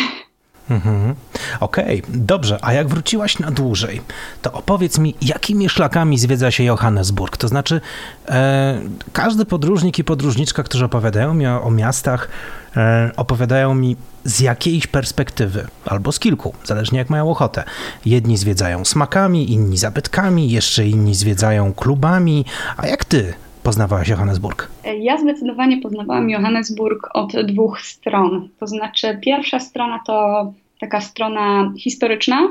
Mhm. 0.71 1.15
Okej, 1.61 2.03
okay, 2.03 2.19
dobrze. 2.19 2.59
A 2.63 2.73
jak 2.73 2.89
wróciłaś 2.89 3.39
na 3.39 3.51
dłużej, 3.51 4.01
to 4.43 4.53
opowiedz 4.53 4.99
mi, 4.99 5.15
jakimi 5.23 5.69
szlakami 5.69 6.19
zwiedza 6.19 6.51
się 6.51 6.65
Johannesburg? 6.65 7.37
To 7.37 7.49
znaczy, 7.49 7.81
e, 8.29 8.81
każdy 9.13 9.45
podróżnik 9.45 9.99
i 9.99 10.05
podróżniczka, 10.05 10.63
którzy 10.63 10.85
opowiadają 10.85 11.35
mi 11.35 11.47
o, 11.47 11.63
o 11.63 11.71
miastach, 11.71 12.29
e, 12.77 13.11
opowiadają 13.17 13.75
mi 13.75 13.97
z 14.25 14.41
jakiejś 14.41 14.87
perspektywy, 14.87 15.67
albo 15.87 16.13
z 16.13 16.19
kilku, 16.19 16.55
zależnie 16.65 16.99
jak 16.99 17.11
mają 17.11 17.31
ochotę. 17.31 17.65
Jedni 18.07 18.37
zwiedzają 18.37 18.85
smakami, 18.85 19.53
inni 19.53 19.77
zabytkami, 19.77 20.51
jeszcze 20.51 20.87
inni 20.87 21.15
zwiedzają 21.15 21.73
klubami. 21.73 22.45
A 22.77 22.87
jak 22.87 23.05
ty 23.05 23.35
poznawałaś 23.63 24.09
Johannesburg? 24.09 24.69
Ja 25.01 25.19
zdecydowanie 25.19 25.81
poznawałam 25.81 26.31
Johannesburg 26.31 27.09
od 27.15 27.33
dwóch 27.47 27.81
stron. 27.81 28.49
To 28.61 28.67
znaczy, 28.67 29.19
pierwsza 29.23 29.61
strona 29.61 30.01
to 30.07 30.53
taka 30.81 31.01
strona 31.01 31.73
historyczna, 31.79 32.49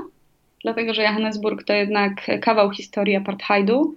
dlatego 0.64 0.94
że 0.94 1.04
Johannesburg 1.04 1.64
to 1.64 1.74
jednak 1.74 2.42
kawał 2.42 2.72
historii 2.72 3.16
apartheidu 3.16 3.96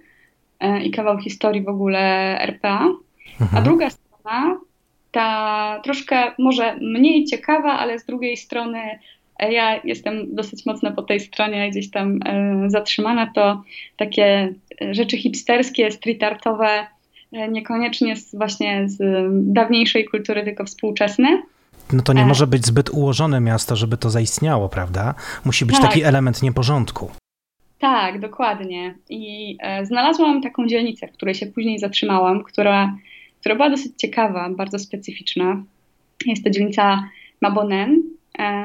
e, 0.59 0.83
i 0.83 0.91
kawał 0.91 1.17
historii 1.17 1.61
w 1.61 1.69
ogóle 1.69 1.99
RPA. 2.41 2.87
Mhm. 3.41 3.57
A 3.57 3.61
druga 3.61 3.89
strona, 3.89 4.57
ta 5.11 5.79
troszkę 5.83 6.31
może 6.39 6.75
mniej 6.81 7.25
ciekawa, 7.25 7.71
ale 7.71 7.99
z 7.99 8.05
drugiej 8.05 8.37
strony 8.37 8.99
e, 9.39 9.53
ja 9.53 9.79
jestem 9.83 10.35
dosyć 10.35 10.65
mocno 10.65 10.91
po 10.91 11.01
tej 11.01 11.19
stronie 11.19 11.69
gdzieś 11.71 11.91
tam 11.91 12.19
e, 12.25 12.69
zatrzymana, 12.69 13.31
to 13.35 13.63
takie 13.97 14.53
rzeczy 14.91 15.17
hipsterskie, 15.17 15.91
street 15.91 16.23
artowe, 16.23 16.87
niekoniecznie 17.31 18.15
z, 18.15 18.35
właśnie 18.35 18.89
z 18.89 19.27
dawniejszej 19.31 20.05
kultury, 20.05 20.43
tylko 20.43 20.65
współczesne. 20.65 21.41
No 21.93 22.03
to 22.03 22.13
nie 22.13 22.21
e. 22.21 22.25
może 22.25 22.47
być 22.47 22.65
zbyt 22.65 22.89
ułożone 22.89 23.41
miasto, 23.41 23.75
żeby 23.75 23.97
to 23.97 24.09
zaistniało, 24.09 24.69
prawda? 24.69 25.15
Musi 25.45 25.65
być 25.65 25.75
tak. 25.75 25.85
taki 25.85 26.03
element 26.03 26.43
nieporządku. 26.43 27.11
Tak, 27.79 28.19
dokładnie. 28.19 28.95
I 29.09 29.57
e, 29.61 29.85
znalazłam 29.85 30.41
taką 30.41 30.67
dzielnicę, 30.67 31.07
w 31.07 31.11
której 31.11 31.35
się 31.35 31.45
później 31.45 31.79
zatrzymałam, 31.79 32.43
która, 32.43 32.95
która 33.39 33.55
była 33.55 33.69
dosyć 33.69 33.91
ciekawa, 33.97 34.49
bardzo 34.49 34.79
specyficzna. 34.79 35.63
Jest 36.25 36.43
to 36.43 36.49
dzielnica 36.49 37.03
Mabonen. 37.41 38.03
E, 38.39 38.63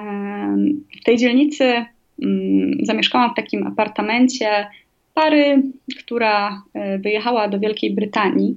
w 1.01 1.05
tej 1.05 1.17
dzielnicy 1.17 1.85
mm, 2.23 2.79
zamieszkałam 2.83 3.31
w 3.31 3.37
takim 3.37 3.67
apartamencie 3.67 4.67
pary, 5.15 5.63
która 5.99 6.63
e, 6.75 6.99
wyjechała 6.99 7.49
do 7.49 7.61
Wielkiej 7.61 7.95
Brytanii 7.95 8.57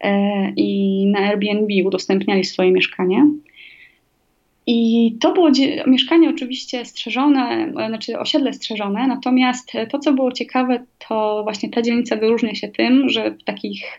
e, 0.00 0.52
i 0.56 1.06
na 1.06 1.18
Airbnb 1.18 1.86
udostępniali 1.86 2.44
swoje 2.44 2.72
mieszkanie. 2.72 3.26
I 4.72 5.12
to 5.20 5.32
było 5.32 5.50
mieszkanie 5.86 6.30
oczywiście 6.30 6.84
strzeżone, 6.84 7.72
e, 7.78 7.88
znaczy 7.88 8.18
osiedle 8.18 8.52
strzeżone, 8.52 9.06
natomiast 9.06 9.72
to, 9.90 9.98
co 9.98 10.12
było 10.12 10.32
ciekawe, 10.32 10.84
to 11.08 11.40
właśnie 11.42 11.70
ta 11.70 11.82
dzielnica 11.82 12.16
wyróżnia 12.16 12.54
się 12.54 12.68
tym, 12.68 13.08
że 13.08 13.34
takich 13.44 13.96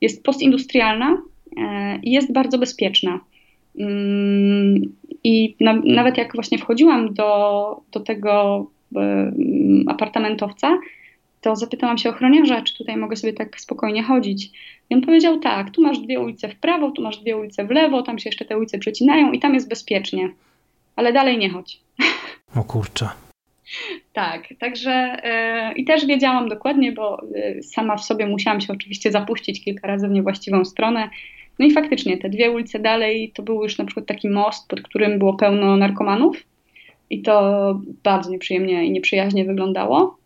jest 0.00 0.24
postindustrialna 0.24 1.22
i 2.02 2.10
jest 2.10 2.32
bardzo 2.32 2.58
bezpieczna. 2.58 3.20
Mm, 3.78 4.92
I 5.24 5.54
na, 5.60 5.74
nawet 5.84 6.18
jak 6.18 6.34
właśnie 6.34 6.58
wchodziłam 6.58 7.14
do, 7.14 7.80
do 7.92 8.00
tego 8.00 8.66
apartamentowca, 9.86 10.78
to 11.40 11.56
zapytałam 11.56 11.98
się 11.98 12.10
ochroniarza, 12.10 12.62
czy 12.62 12.78
tutaj 12.78 12.96
mogę 12.96 13.16
sobie 13.16 13.32
tak 13.32 13.60
spokojnie 13.60 14.02
chodzić. 14.02 14.50
I 14.90 14.94
on 14.94 15.00
powiedział 15.00 15.38
tak, 15.38 15.70
tu 15.70 15.82
masz 15.82 15.98
dwie 15.98 16.20
ulice 16.20 16.48
w 16.48 16.56
prawo, 16.56 16.90
tu 16.90 17.02
masz 17.02 17.18
dwie 17.18 17.36
ulice 17.36 17.64
w 17.64 17.70
lewo, 17.70 18.02
tam 18.02 18.18
się 18.18 18.28
jeszcze 18.28 18.44
te 18.44 18.58
ulice 18.58 18.78
przecinają 18.78 19.32
i 19.32 19.38
tam 19.38 19.54
jest 19.54 19.68
bezpiecznie. 19.68 20.30
Ale 20.96 21.12
dalej 21.12 21.38
nie 21.38 21.50
chodź. 21.50 21.80
O 22.56 22.64
kurczę. 22.64 23.08
tak, 24.12 24.48
także 24.58 25.22
yy, 25.68 25.74
i 25.74 25.84
też 25.84 26.06
wiedziałam 26.06 26.48
dokładnie, 26.48 26.92
bo 26.92 27.22
yy, 27.34 27.62
sama 27.62 27.96
w 27.96 28.04
sobie 28.04 28.26
musiałam 28.26 28.60
się 28.60 28.72
oczywiście 28.72 29.12
zapuścić 29.12 29.64
kilka 29.64 29.88
razy 29.88 30.08
w 30.08 30.10
niewłaściwą 30.10 30.64
stronę. 30.64 31.10
No 31.58 31.66
i 31.66 31.70
faktycznie 31.70 32.18
te 32.18 32.28
dwie 32.28 32.50
ulice 32.50 32.78
dalej 32.78 33.32
to 33.34 33.42
był 33.42 33.62
już 33.62 33.78
na 33.78 33.84
przykład 33.84 34.06
taki 34.06 34.28
most, 34.28 34.68
pod 34.68 34.80
którym 34.80 35.18
było 35.18 35.34
pełno 35.34 35.76
narkomanów 35.76 36.46
i 37.10 37.22
to 37.22 37.80
bardzo 38.02 38.30
nieprzyjemnie 38.30 38.84
i 38.84 38.90
nieprzyjaźnie 38.90 39.44
wyglądało. 39.44 40.19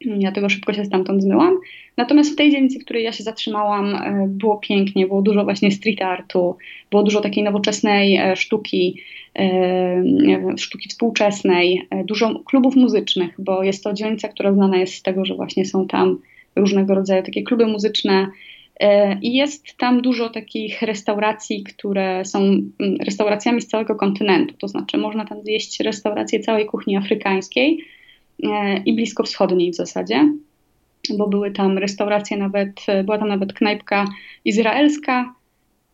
Dlatego 0.20 0.48
szybko 0.48 0.72
się 0.72 0.84
stamtąd 0.84 1.22
zmyłam. 1.22 1.58
Natomiast 1.96 2.32
w 2.32 2.36
tej 2.36 2.50
dzielnicy, 2.50 2.78
w 2.78 2.84
której 2.84 3.04
ja 3.04 3.12
się 3.12 3.22
zatrzymałam, 3.24 3.94
e, 3.94 4.26
było 4.28 4.56
pięknie, 4.56 5.06
było 5.06 5.22
dużo 5.22 5.44
właśnie 5.44 5.70
street 5.70 6.02
artu, 6.02 6.56
było 6.90 7.02
dużo 7.02 7.20
takiej 7.20 7.44
nowoczesnej 7.44 8.16
e, 8.16 8.36
sztuki, 8.36 9.00
e, 9.38 10.02
sztuki 10.56 10.88
współczesnej, 10.88 11.88
dużo 12.04 12.40
klubów 12.44 12.76
muzycznych, 12.76 13.34
bo 13.38 13.62
jest 13.62 13.84
to 13.84 13.92
dzielnica, 13.92 14.28
która 14.28 14.52
znana 14.52 14.76
jest 14.76 14.94
z 14.94 15.02
tego, 15.02 15.24
że 15.24 15.34
właśnie 15.34 15.64
są 15.64 15.86
tam 15.86 16.18
różnego 16.56 16.94
rodzaju 16.94 17.22
takie 17.22 17.42
kluby 17.42 17.66
muzyczne. 17.66 18.26
I 19.22 19.34
jest 19.34 19.76
tam 19.76 20.02
dużo 20.02 20.28
takich 20.28 20.82
restauracji, 20.82 21.64
które 21.64 22.24
są 22.24 22.38
mm, 22.38 22.70
restauracjami 23.00 23.62
z 23.62 23.66
całego 23.66 23.94
kontynentu. 23.94 24.54
To 24.58 24.68
znaczy, 24.68 24.98
można 24.98 25.24
tam 25.24 25.42
zjeść 25.42 25.80
restaurację 25.80 26.40
całej 26.40 26.66
kuchni 26.66 26.96
afrykańskiej, 26.96 27.78
E, 28.42 28.78
i 28.78 28.92
bliskowschodniej 28.92 29.70
w 29.72 29.76
zasadzie, 29.76 30.32
bo 31.18 31.28
były 31.28 31.50
tam 31.50 31.78
restauracje 31.78 32.36
nawet, 32.36 32.86
była 33.04 33.18
tam 33.18 33.28
nawet 33.28 33.52
knajpka 33.52 34.04
izraelska, 34.44 35.34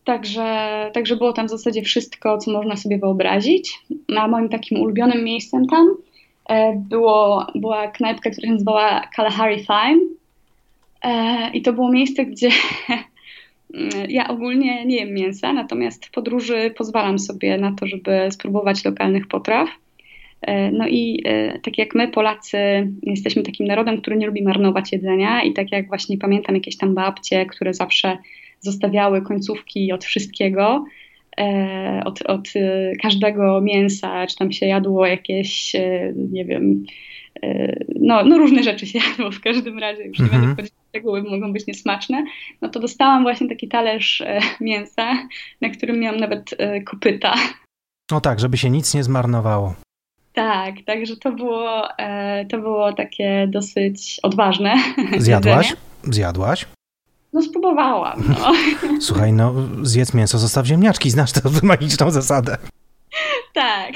Także, 0.05 0.91
także 0.93 1.15
było 1.15 1.33
tam 1.33 1.47
w 1.47 1.49
zasadzie 1.49 1.81
wszystko, 1.81 2.37
co 2.37 2.51
można 2.51 2.75
sobie 2.75 2.97
wyobrazić. 2.97 3.79
A 4.17 4.27
moim 4.27 4.49
takim 4.49 4.81
ulubionym 4.81 5.23
miejscem 5.23 5.67
tam 5.67 5.95
e, 6.49 6.73
było, 6.89 7.47
była 7.55 7.87
knajpka, 7.87 8.29
która 8.29 8.47
się 8.47 8.53
nazywała 8.53 9.07
Kalahari 9.15 9.59
Fine. 9.59 10.01
E, 11.03 11.51
I 11.53 11.61
to 11.61 11.73
było 11.73 11.91
miejsce, 11.91 12.25
gdzie 12.25 12.49
ja 14.09 14.27
ogólnie 14.27 14.85
nie 14.85 14.95
jem 14.95 15.13
mięsa, 15.13 15.53
natomiast 15.53 16.05
w 16.05 16.11
podróży 16.11 16.73
pozwalam 16.77 17.19
sobie 17.19 17.57
na 17.57 17.71
to, 17.75 17.87
żeby 17.87 18.27
spróbować 18.31 18.85
lokalnych 18.85 19.27
potraw. 19.27 19.69
E, 20.45 20.71
no 20.71 20.87
i 20.87 21.21
e, 21.25 21.59
tak 21.59 21.77
jak 21.77 21.95
my, 21.95 22.07
Polacy, 22.07 22.57
jesteśmy 23.03 23.43
takim 23.43 23.67
narodem, 23.67 24.01
który 24.01 24.17
nie 24.17 24.27
lubi 24.27 24.43
marnować 24.43 24.91
jedzenia, 24.91 25.43
i 25.43 25.53
tak 25.53 25.71
jak 25.71 25.87
właśnie 25.87 26.17
pamiętam 26.17 26.55
jakieś 26.55 26.77
tam 26.77 26.95
babcie, 26.95 27.45
które 27.45 27.73
zawsze 27.73 28.17
zostawiały 28.59 29.21
końcówki 29.21 29.91
od 29.91 30.05
wszystkiego, 30.05 30.85
e, 31.39 32.01
od, 32.05 32.21
od 32.21 32.47
każdego 33.01 33.61
mięsa, 33.61 34.27
czy 34.27 34.35
tam 34.35 34.51
się 34.51 34.65
jadło 34.65 35.05
jakieś, 35.05 35.73
nie 36.15 36.45
wiem, 36.45 36.83
no, 37.99 38.23
no 38.25 38.37
różne 38.37 38.63
rzeczy 38.63 38.87
się 38.87 38.99
jadło 39.09 39.31
w 39.31 39.41
każdym 39.41 39.79
razie, 39.79 40.03
już 40.03 40.19
nie 40.19 40.25
będę 40.25 40.37
mhm. 40.37 40.53
wchodzić 40.55 40.73
w 40.73 40.89
szczegóły, 40.89 41.23
mogą 41.23 41.53
być 41.53 41.67
niesmaczne, 41.67 42.25
no 42.61 42.69
to 42.69 42.79
dostałam 42.79 43.23
właśnie 43.23 43.49
taki 43.49 43.67
talerz 43.67 44.23
mięsa, 44.61 45.27
na 45.61 45.69
którym 45.69 45.99
miałam 45.99 46.19
nawet 46.19 46.57
kopyta. 46.85 47.33
No 48.11 48.21
tak, 48.21 48.39
żeby 48.39 48.57
się 48.57 48.69
nic 48.69 48.93
nie 48.93 49.03
zmarnowało. 49.03 49.84
Tak, 50.35 50.75
także 50.85 51.17
to 51.17 51.31
było, 51.31 51.97
e, 51.97 52.45
to 52.45 52.57
było 52.57 52.93
takie 52.93 53.47
dosyć 53.49 54.19
odważne. 54.23 54.75
Zjadłaś? 55.17 55.73
Zjadłaś? 56.03 56.65
No 57.33 57.41
spróbowałam. 57.41 58.23
No. 58.29 58.51
Słuchaj, 59.07 59.33
no 59.33 59.53
zjedz 59.81 60.13
mięso, 60.13 60.37
zostaw 60.37 60.65
ziemniaczki, 60.65 61.09
znasz 61.09 61.31
tę 61.31 61.41
magiczną 61.63 62.11
zasadę. 62.11 62.57
Tak, 63.53 63.93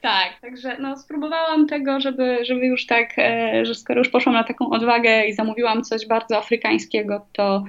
tak. 0.00 0.40
Także 0.40 0.76
no, 0.80 0.96
spróbowałam 0.96 1.66
tego, 1.66 2.00
żeby, 2.00 2.44
żeby 2.44 2.66
już 2.66 2.86
tak, 2.86 3.18
e, 3.18 3.66
że 3.66 3.74
skoro 3.74 3.98
już 3.98 4.08
poszłam 4.08 4.34
na 4.34 4.44
taką 4.44 4.70
odwagę 4.70 5.26
i 5.26 5.34
zamówiłam 5.34 5.82
coś 5.82 6.06
bardzo 6.06 6.38
afrykańskiego, 6.38 7.26
to 7.32 7.64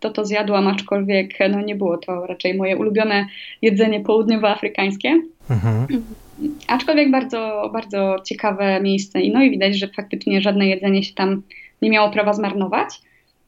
to, 0.00 0.10
to 0.10 0.24
zjadłam, 0.24 0.66
aczkolwiek 0.66 1.34
no, 1.50 1.60
nie 1.60 1.74
było 1.74 1.98
to 1.98 2.26
raczej 2.26 2.54
moje 2.54 2.76
ulubione 2.76 3.26
jedzenie 3.62 4.00
południowoafrykańskie. 4.00 5.22
Mhm. 5.50 5.86
Aczkolwiek 6.66 7.10
bardzo, 7.10 7.70
bardzo 7.72 8.16
ciekawe 8.24 8.80
miejsce. 8.80 9.20
I 9.20 9.32
no 9.32 9.42
i 9.42 9.50
widać, 9.50 9.78
że 9.78 9.88
faktycznie 9.88 10.40
żadne 10.40 10.66
jedzenie 10.66 11.02
się 11.02 11.14
tam 11.14 11.42
nie 11.82 11.90
miało 11.90 12.10
prawa 12.10 12.32
zmarnować. 12.32 12.88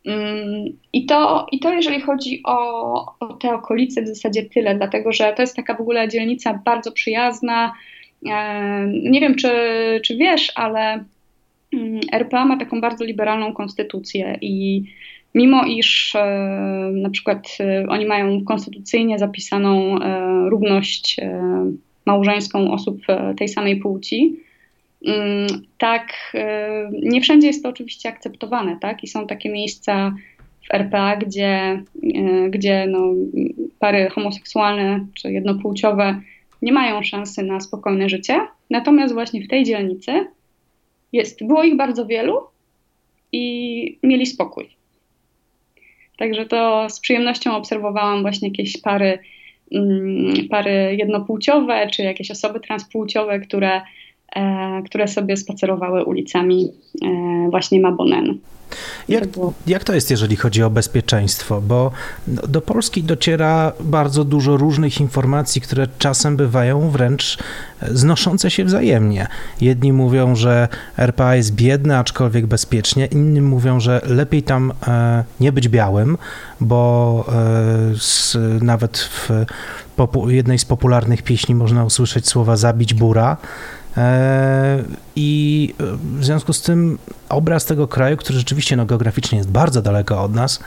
Mm, 0.07 0.77
I 0.93 1.07
to, 1.07 1.47
I 1.53 1.59
to 1.59 1.75
jeżeli 1.75 2.01
chodzi 2.01 2.41
o, 2.45 3.15
o 3.21 3.27
te 3.35 3.55
okolice, 3.55 4.03
w 4.03 4.09
zasadzie 4.09 4.43
tyle, 4.43 4.75
dlatego 4.75 5.13
że 5.13 5.33
to 5.37 5.43
jest 5.43 5.57
taka 5.57 5.75
w 5.75 5.81
ogóle 5.81 6.09
dzielnica 6.09 6.61
bardzo 6.65 6.93
przyjazna. 6.93 7.73
E, 8.27 8.87
nie 8.87 9.21
wiem, 9.21 9.35
czy, 9.35 9.51
czy 10.05 10.17
wiesz, 10.17 10.53
ale 10.55 11.05
mm, 11.73 12.01
RPA 12.13 12.45
ma 12.45 12.57
taką 12.57 12.81
bardzo 12.81 13.05
liberalną 13.05 13.53
konstytucję 13.53 14.39
i 14.41 14.85
mimo 15.35 15.65
iż 15.65 16.15
e, 16.15 16.25
na 16.95 17.11
przykład 17.11 17.49
e, 17.61 17.87
oni 17.89 18.07
mają 18.07 18.45
konstytucyjnie 18.45 19.19
zapisaną 19.19 19.99
równość 20.49 21.17
małżeńską 22.09 22.73
osób 22.73 22.99
e, 23.09 23.35
tej 23.35 23.49
samej 23.49 23.77
płci. 23.77 24.37
Mm, 25.05 25.47
tak, 25.79 26.13
e, 26.35 26.91
nie 27.03 27.21
wszędzie 27.21 27.47
jest 27.47 27.63
to 27.63 27.69
oczywiście 27.69 28.09
akceptowane, 28.09 28.79
tak? 28.81 29.05
I 29.05 29.07
są 29.07 29.27
takie 29.27 29.49
miejsca 29.49 30.15
w 30.69 30.75
RPA, 30.75 31.17
gdzie, 31.17 31.83
e, 32.15 32.51
gdzie 32.51 32.87
no, 32.87 33.15
pary 33.79 34.11
homoseksualne 34.11 35.07
czy 35.15 35.33
jednopłciowe 35.33 36.21
nie 36.63 36.73
mają 36.73 37.03
szansy 37.03 37.43
na 37.43 37.61
spokojne 37.61 38.09
życie. 38.09 38.41
Natomiast 38.71 39.15
właśnie 39.15 39.43
w 39.43 39.49
tej 39.49 39.65
dzielnicy 39.65 40.13
jest, 41.13 41.47
było 41.47 41.65
ich 41.65 41.77
bardzo 41.77 42.07
wielu 42.07 42.41
i 43.33 43.99
mieli 44.03 44.27
spokój. 44.27 44.78
Także 46.19 46.47
to 46.47 46.91
z 46.91 47.01
przyjemnością 47.01 47.57
obserwowałam 47.57 48.23
właśnie 48.23 48.49
jakieś 48.49 48.81
pary 48.83 49.19
Mm, 49.73 50.49
pary 50.49 50.97
jednopłciowe, 50.99 51.89
czy 51.91 52.03
jakieś 52.03 52.31
osoby 52.31 52.61
transpłciowe, 52.61 53.41
które, 53.41 53.81
e, 54.37 54.83
które 54.87 55.09
sobie 55.09 55.37
spacerowały 55.37 56.05
ulicami 56.05 56.73
e, 57.05 57.09
właśnie 57.51 57.81
Mabonen. 57.81 58.39
Jak, 59.09 59.25
jak 59.67 59.85
to 59.85 59.95
jest, 59.95 60.11
jeżeli 60.11 60.37
chodzi 60.37 60.63
o 60.63 60.71
bezpieczeństwo? 60.71 61.61
Bo 61.61 61.91
do 62.27 62.61
Polski 62.61 63.03
dociera 63.03 63.73
bardzo 63.81 64.25
dużo 64.25 64.57
różnych 64.57 65.01
informacji, 65.01 65.61
które 65.61 65.89
czasem 65.99 66.37
bywają 66.37 66.91
wręcz 66.91 67.39
znoszące 67.83 68.51
się 68.51 68.65
wzajemnie. 68.65 69.27
Jedni 69.61 69.93
mówią, 69.93 70.37
że 70.37 70.69
RPA 70.97 71.37
jest 71.37 71.55
biedne, 71.55 71.99
aczkolwiek 71.99 72.47
bezpiecznie, 72.47 73.07
inni 73.07 73.41
mówią, 73.41 73.81
że 73.81 74.01
lepiej 74.05 74.43
tam 74.43 74.73
e, 74.89 75.25
nie 75.41 75.53
być 75.53 75.69
białym, 75.69 76.19
bo 76.61 77.25
e, 78.35 78.65
nawet 78.65 78.99
w 78.99 79.31
jednej 80.27 80.59
z 80.59 80.65
popularnych 80.65 81.23
pieśni 81.23 81.55
można 81.55 81.85
usłyszeć 81.85 82.29
słowa 82.29 82.57
zabić 82.57 82.95
bura. 82.95 83.37
E, 83.97 84.83
I 85.17 85.75
w 86.19 86.25
związku 86.25 86.53
z 86.53 86.63
tym 86.63 86.99
obraz 87.29 87.65
tego 87.65 87.89
kraju, 87.89 88.17
który 88.17 88.39
rzeczywiście 88.39 88.58
no, 88.77 88.87
geograficznie 88.87 89.39
jest 89.39 89.51
bardzo 89.51 89.83
daleko 89.83 90.23
od 90.23 90.35
nas, 90.35 90.61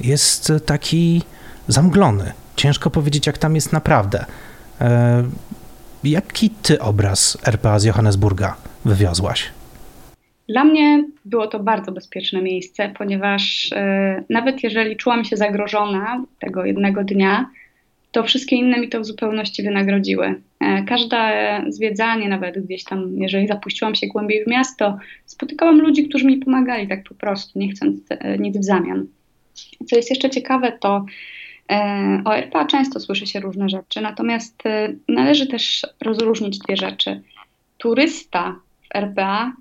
jest 0.00 0.52
taki 0.66 1.22
zamglony. 1.68 2.32
Ciężko 2.56 2.90
powiedzieć, 2.90 3.26
jak 3.26 3.38
tam 3.38 3.54
jest 3.54 3.72
naprawdę. 3.72 4.24
E, 4.80 5.24
jaki 6.04 6.50
ty 6.50 6.80
obraz 6.80 7.38
RPA 7.46 7.78
z 7.78 7.84
Johannesburga 7.84 8.56
wywiozłaś? 8.84 9.50
Dla 10.48 10.64
mnie 10.64 11.04
było 11.24 11.46
to 11.46 11.60
bardzo 11.60 11.92
bezpieczne 11.92 12.42
miejsce, 12.42 12.92
ponieważ 12.98 13.72
e, 13.72 14.24
nawet 14.30 14.62
jeżeli 14.62 14.96
czułam 14.96 15.24
się 15.24 15.36
zagrożona 15.36 16.24
tego 16.40 16.64
jednego 16.64 17.04
dnia, 17.04 17.50
to 18.14 18.24
wszystkie 18.24 18.56
inne 18.56 18.78
mi 18.78 18.88
to 18.88 19.00
w 19.00 19.04
zupełności 19.04 19.62
wynagrodziły. 19.62 20.40
E, 20.60 20.82
każde 20.82 21.18
zwiedzanie, 21.68 22.28
nawet 22.28 22.66
gdzieś 22.66 22.84
tam, 22.84 23.18
jeżeli 23.18 23.46
zapuściłam 23.46 23.94
się 23.94 24.06
głębiej 24.06 24.44
w 24.44 24.46
miasto, 24.46 24.98
spotykałam 25.26 25.80
ludzi, 25.80 26.08
którzy 26.08 26.26
mi 26.26 26.36
pomagali 26.36 26.88
tak 26.88 27.08
po 27.08 27.14
prostu, 27.14 27.58
nie 27.58 27.68
chcąc 27.68 28.00
e, 28.10 28.38
nic 28.38 28.58
w 28.58 28.64
zamian. 28.64 29.06
Co 29.86 29.96
jest 29.96 30.10
jeszcze 30.10 30.30
ciekawe, 30.30 30.72
to 30.80 31.04
e, 31.70 32.22
o 32.24 32.36
RPA 32.36 32.64
często 32.64 33.00
słyszy 33.00 33.26
się 33.26 33.40
różne 33.40 33.68
rzeczy, 33.68 34.00
natomiast 34.00 34.62
należy 35.08 35.46
też 35.46 35.86
rozróżnić 36.00 36.58
dwie 36.58 36.76
rzeczy. 36.76 37.20
Turysta 37.78 38.56
w 38.82 38.96
RPA 38.96 39.52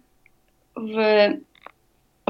w 0.75 0.95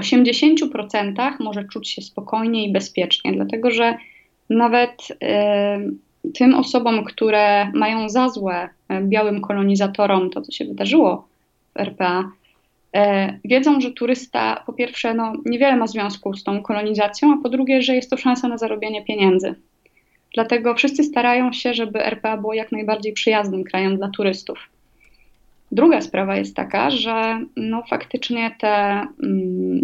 80% 0.02 1.34
może 1.40 1.64
czuć 1.64 1.90
się 1.90 2.02
spokojnie 2.02 2.68
i 2.68 2.72
bezpiecznie, 2.72 3.34
dlatego 3.34 3.72
że 3.72 3.98
nawet 4.50 5.08
tym 6.34 6.56
osobom, 6.56 7.04
które 7.04 7.72
mają 7.74 8.10
za 8.10 8.30
złe 8.30 8.70
e, 8.90 9.02
białym 9.02 9.42
kolonizatorom 9.42 10.30
to, 10.30 10.42
co 10.42 10.52
się 10.52 10.66
wydarzyło 10.66 11.28
w 11.76 11.80
RPA, 11.80 12.32
e, 12.96 13.40
wiedzą, 13.46 13.82
że 13.82 13.92
turysta 13.92 14.64
po 14.66 14.74
pierwsze 14.74 15.14
no, 15.14 15.34
niewiele 15.46 15.76
ma 15.76 15.88
związku 15.88 16.34
z 16.34 16.44
tą 16.44 16.62
kolonizacją, 16.62 17.34
a 17.34 17.44
po 17.44 17.50
drugie, 17.50 17.82
że 17.82 17.96
jest 17.96 18.10
to 18.10 18.18
szansa 18.18 18.48
na 18.48 18.58
zarobienie 18.58 19.06
pieniędzy. 19.06 19.56
Dlatego 20.34 20.76
wszyscy 20.76 21.04
starają 21.04 21.54
się, 21.54 21.74
żeby 21.74 22.06
RPA 22.06 22.38
było 22.38 22.54
jak 22.54 22.72
najbardziej 22.72 23.14
przyjaznym 23.14 23.64
krajem 23.64 23.98
dla 23.98 24.10
turystów. 24.10 24.60
Druga 25.72 26.02
sprawa 26.02 26.36
jest 26.36 26.56
taka, 26.56 26.92
że 26.92 27.46
no, 27.56 27.84
faktycznie 27.90 28.56
te, 28.60 29.08
mm, 29.24 29.82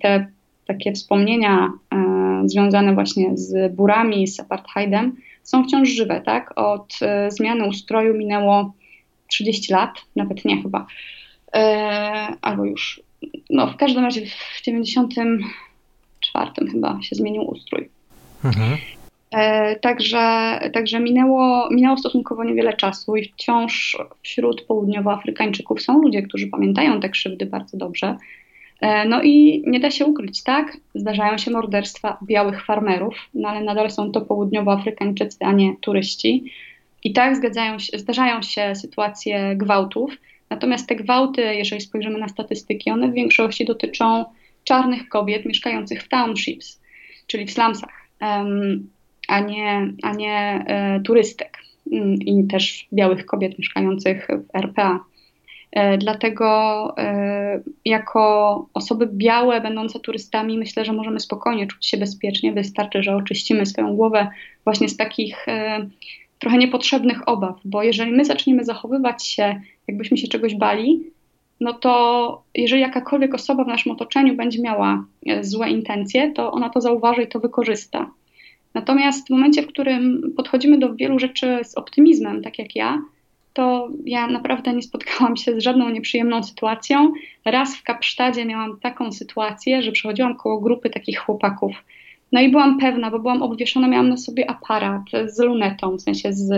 te 0.00 0.26
takie 0.66 0.92
wspomnienia 0.92 1.72
e, 1.94 2.42
związane 2.44 2.94
właśnie 2.94 3.36
z 3.36 3.74
burami, 3.74 4.28
z 4.28 4.40
apartheidem, 4.40 5.16
są 5.46 5.64
wciąż 5.64 5.88
żywe, 5.88 6.20
tak? 6.20 6.58
Od 6.58 6.98
e, 7.02 7.30
zmiany 7.30 7.68
ustroju 7.68 8.14
minęło 8.14 8.72
30 9.30 9.72
lat, 9.72 9.90
nawet 10.16 10.44
nie 10.44 10.62
chyba, 10.62 10.86
e, 11.54 11.62
albo 12.42 12.64
już 12.64 13.00
no 13.50 13.66
w 13.66 13.76
każdym 13.76 14.04
razie 14.04 14.26
w 14.26 14.62
94 14.64 16.70
chyba 16.72 16.98
się 17.02 17.16
zmienił 17.16 17.42
ustrój. 17.42 17.88
Mhm. 18.44 18.76
E, 19.30 19.76
także, 19.76 20.58
także 20.72 21.00
minęło, 21.00 21.68
minęło 21.70 21.96
stosunkowo 21.96 22.44
niewiele 22.44 22.76
czasu 22.76 23.16
i 23.16 23.28
wciąż 23.28 23.98
wśród 24.22 24.62
południowoafrykańczyków 24.62 25.82
są 25.82 26.02
ludzie, 26.02 26.22
którzy 26.22 26.46
pamiętają 26.46 27.00
te 27.00 27.08
krzywdy 27.08 27.46
bardzo 27.46 27.76
dobrze. 27.76 28.16
E, 28.80 29.08
no 29.08 29.22
i 29.22 29.62
nie 29.66 29.80
da 29.80 29.90
się 29.90 30.06
ukryć, 30.06 30.42
tak? 30.42 30.76
Zdarzają 30.94 31.38
się 31.38 31.50
morderstwa 31.50 32.18
białych 32.22 32.64
farmerów, 32.64 33.14
no 33.34 33.48
ale 33.48 33.64
nadal 33.64 33.90
są 33.90 34.12
to 34.12 34.20
południowoafrykańczycy, 34.20 35.38
a 35.40 35.52
nie 35.52 35.76
turyści. 35.80 36.44
I 37.04 37.12
tak 37.12 37.36
zgadzają 37.36 37.78
się, 37.78 37.98
zdarzają 37.98 38.42
się 38.42 38.74
sytuacje 38.74 39.56
gwałtów, 39.56 40.16
natomiast 40.50 40.88
te 40.88 40.96
gwałty, 40.96 41.42
jeżeli 41.42 41.80
spojrzymy 41.80 42.18
na 42.18 42.28
statystyki, 42.28 42.90
one 42.90 43.08
w 43.08 43.14
większości 43.14 43.64
dotyczą 43.64 44.24
czarnych 44.64 45.08
kobiet 45.08 45.44
mieszkających 45.44 46.02
w 46.02 46.08
townships, 46.08 46.80
czyli 47.26 47.46
w 47.46 47.52
slumsach, 47.52 48.08
um, 48.20 48.90
a 49.28 49.40
nie, 49.40 49.92
a 50.02 50.12
nie 50.12 50.64
e, 50.66 51.00
turystek 51.00 51.58
um, 51.90 52.14
i 52.14 52.46
też 52.46 52.88
białych 52.92 53.26
kobiet 53.26 53.58
mieszkających 53.58 54.28
w 54.28 54.56
RPA. 54.56 55.04
E, 55.76 55.98
dlatego 55.98 56.48
e, 56.98 57.60
jako 57.84 58.68
osoby 58.74 59.08
białe, 59.12 59.60
będące 59.60 60.00
turystami, 60.00 60.58
myślę, 60.58 60.84
że 60.84 60.92
możemy 60.92 61.20
spokojnie 61.20 61.66
czuć 61.66 61.86
się 61.86 61.96
bezpiecznie. 61.96 62.52
Wystarczy, 62.52 63.02
że 63.02 63.16
oczyścimy 63.16 63.66
swoją 63.66 63.96
głowę 63.96 64.28
właśnie 64.64 64.88
z 64.88 64.96
takich 64.96 65.48
e, 65.48 65.86
trochę 66.38 66.58
niepotrzebnych 66.58 67.28
obaw, 67.28 67.56
bo 67.64 67.82
jeżeli 67.82 68.12
my 68.12 68.24
zaczniemy 68.24 68.64
zachowywać 68.64 69.26
się, 69.26 69.60
jakbyśmy 69.88 70.16
się 70.16 70.28
czegoś 70.28 70.54
bali, 70.54 71.02
no 71.60 71.72
to 71.72 72.42
jeżeli 72.54 72.82
jakakolwiek 72.82 73.34
osoba 73.34 73.64
w 73.64 73.68
naszym 73.68 73.92
otoczeniu 73.92 74.36
będzie 74.36 74.62
miała 74.62 75.04
złe 75.40 75.70
intencje, 75.70 76.32
to 76.32 76.52
ona 76.52 76.70
to 76.70 76.80
zauważy 76.80 77.22
i 77.22 77.28
to 77.28 77.40
wykorzysta. 77.40 78.10
Natomiast 78.74 79.26
w 79.26 79.30
momencie, 79.30 79.62
w 79.62 79.66
którym 79.66 80.32
podchodzimy 80.36 80.78
do 80.78 80.94
wielu 80.94 81.18
rzeczy 81.18 81.58
z 81.64 81.74
optymizmem, 81.74 82.42
tak 82.42 82.58
jak 82.58 82.76
ja, 82.76 83.02
to 83.56 83.88
ja 84.04 84.26
naprawdę 84.26 84.72
nie 84.72 84.82
spotkałam 84.82 85.36
się 85.36 85.60
z 85.60 85.62
żadną 85.62 85.88
nieprzyjemną 85.88 86.42
sytuacją. 86.42 87.12
Raz 87.44 87.76
w 87.76 87.82
Kapsztadzie 87.82 88.44
miałam 88.44 88.80
taką 88.80 89.12
sytuację, 89.12 89.82
że 89.82 89.92
przechodziłam 89.92 90.36
koło 90.36 90.60
grupy 90.60 90.90
takich 90.90 91.18
chłopaków. 91.18 91.72
No 92.32 92.40
i 92.40 92.50
byłam 92.50 92.78
pewna, 92.78 93.10
bo 93.10 93.18
byłam 93.18 93.42
obwieszona, 93.42 93.88
miałam 93.88 94.08
na 94.08 94.16
sobie 94.16 94.50
aparat 94.50 95.02
z 95.26 95.38
lunetą, 95.38 95.96
w 95.96 96.00
sensie 96.00 96.32
z 96.32 96.48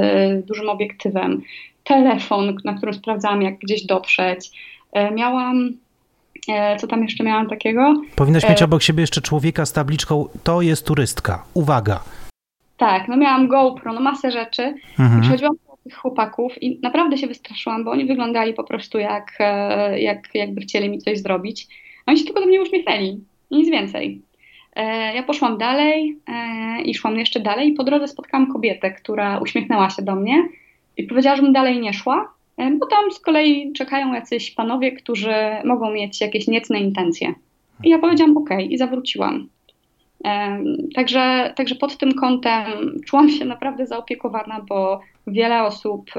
dużym 0.46 0.68
obiektywem, 0.68 1.42
telefon, 1.84 2.56
na 2.64 2.74
którym 2.74 2.94
sprawdzałam, 2.94 3.42
jak 3.42 3.58
gdzieś 3.58 3.86
dotrzeć. 3.86 4.50
E, 4.92 5.10
miałam 5.10 5.70
e, 6.48 6.76
co 6.76 6.86
tam 6.86 7.02
jeszcze 7.02 7.24
miałam 7.24 7.48
takiego? 7.48 8.02
Powinnaś 8.16 8.48
mieć 8.48 8.62
e, 8.62 8.64
obok 8.64 8.82
siebie 8.82 9.00
jeszcze 9.00 9.20
człowieka 9.20 9.66
z 9.66 9.72
tabliczką 9.72 10.28
to 10.44 10.62
jest 10.62 10.86
turystka. 10.86 11.44
Uwaga. 11.54 12.00
Tak, 12.76 13.08
no 13.08 13.16
miałam 13.16 13.48
GoPro, 13.48 13.92
no 13.92 14.00
masę 14.00 14.30
rzeczy. 14.30 14.74
Mhm. 14.98 15.20
Przechodziłam 15.20 15.56
tych 15.56 15.67
chłopaków 15.94 16.62
i 16.62 16.80
naprawdę 16.82 17.16
się 17.16 17.26
wystraszyłam, 17.26 17.84
bo 17.84 17.90
oni 17.90 18.04
wyglądali 18.04 18.54
po 18.54 18.64
prostu 18.64 18.98
jak, 18.98 19.32
e, 19.40 20.00
jak 20.00 20.34
jakby 20.34 20.60
chcieli 20.60 20.88
mi 20.88 20.98
coś 20.98 21.18
zrobić. 21.18 21.66
A 22.06 22.10
oni 22.10 22.18
się 22.18 22.24
tylko 22.24 22.40
do 22.40 22.46
mnie 22.46 22.62
uśmiechnęli, 22.62 23.20
nic 23.50 23.70
więcej. 23.70 24.22
E, 24.76 25.14
ja 25.14 25.22
poszłam 25.22 25.58
dalej 25.58 26.18
e, 26.28 26.82
i 26.82 26.94
szłam 26.94 27.18
jeszcze 27.18 27.40
dalej 27.40 27.68
i 27.68 27.72
po 27.72 27.84
drodze 27.84 28.08
spotkałam 28.08 28.52
kobietę, 28.52 28.90
która 28.90 29.38
uśmiechnęła 29.38 29.90
się 29.90 30.02
do 30.02 30.14
mnie 30.14 30.48
i 30.96 31.04
powiedziała, 31.04 31.36
żebym 31.36 31.52
dalej 31.52 31.80
nie 31.80 31.92
szła, 31.92 32.32
bo 32.78 32.86
tam 32.86 33.10
z 33.10 33.20
kolei 33.20 33.72
czekają 33.72 34.14
jacyś 34.14 34.50
panowie, 34.50 34.92
którzy 34.92 35.34
mogą 35.64 35.90
mieć 35.90 36.20
jakieś 36.20 36.46
niecne 36.46 36.80
intencje. 36.80 37.34
I 37.84 37.88
ja 37.88 37.98
powiedziałam 37.98 38.36
ok 38.36 38.50
i 38.68 38.78
zawróciłam. 38.78 39.48
Także, 40.94 41.52
także 41.56 41.74
pod 41.74 41.98
tym 41.98 42.14
kątem 42.14 42.66
czułam 43.06 43.30
się 43.30 43.44
naprawdę 43.44 43.86
zaopiekowana, 43.86 44.60
bo 44.68 45.00
wiele 45.26 45.62
osób 45.62 46.10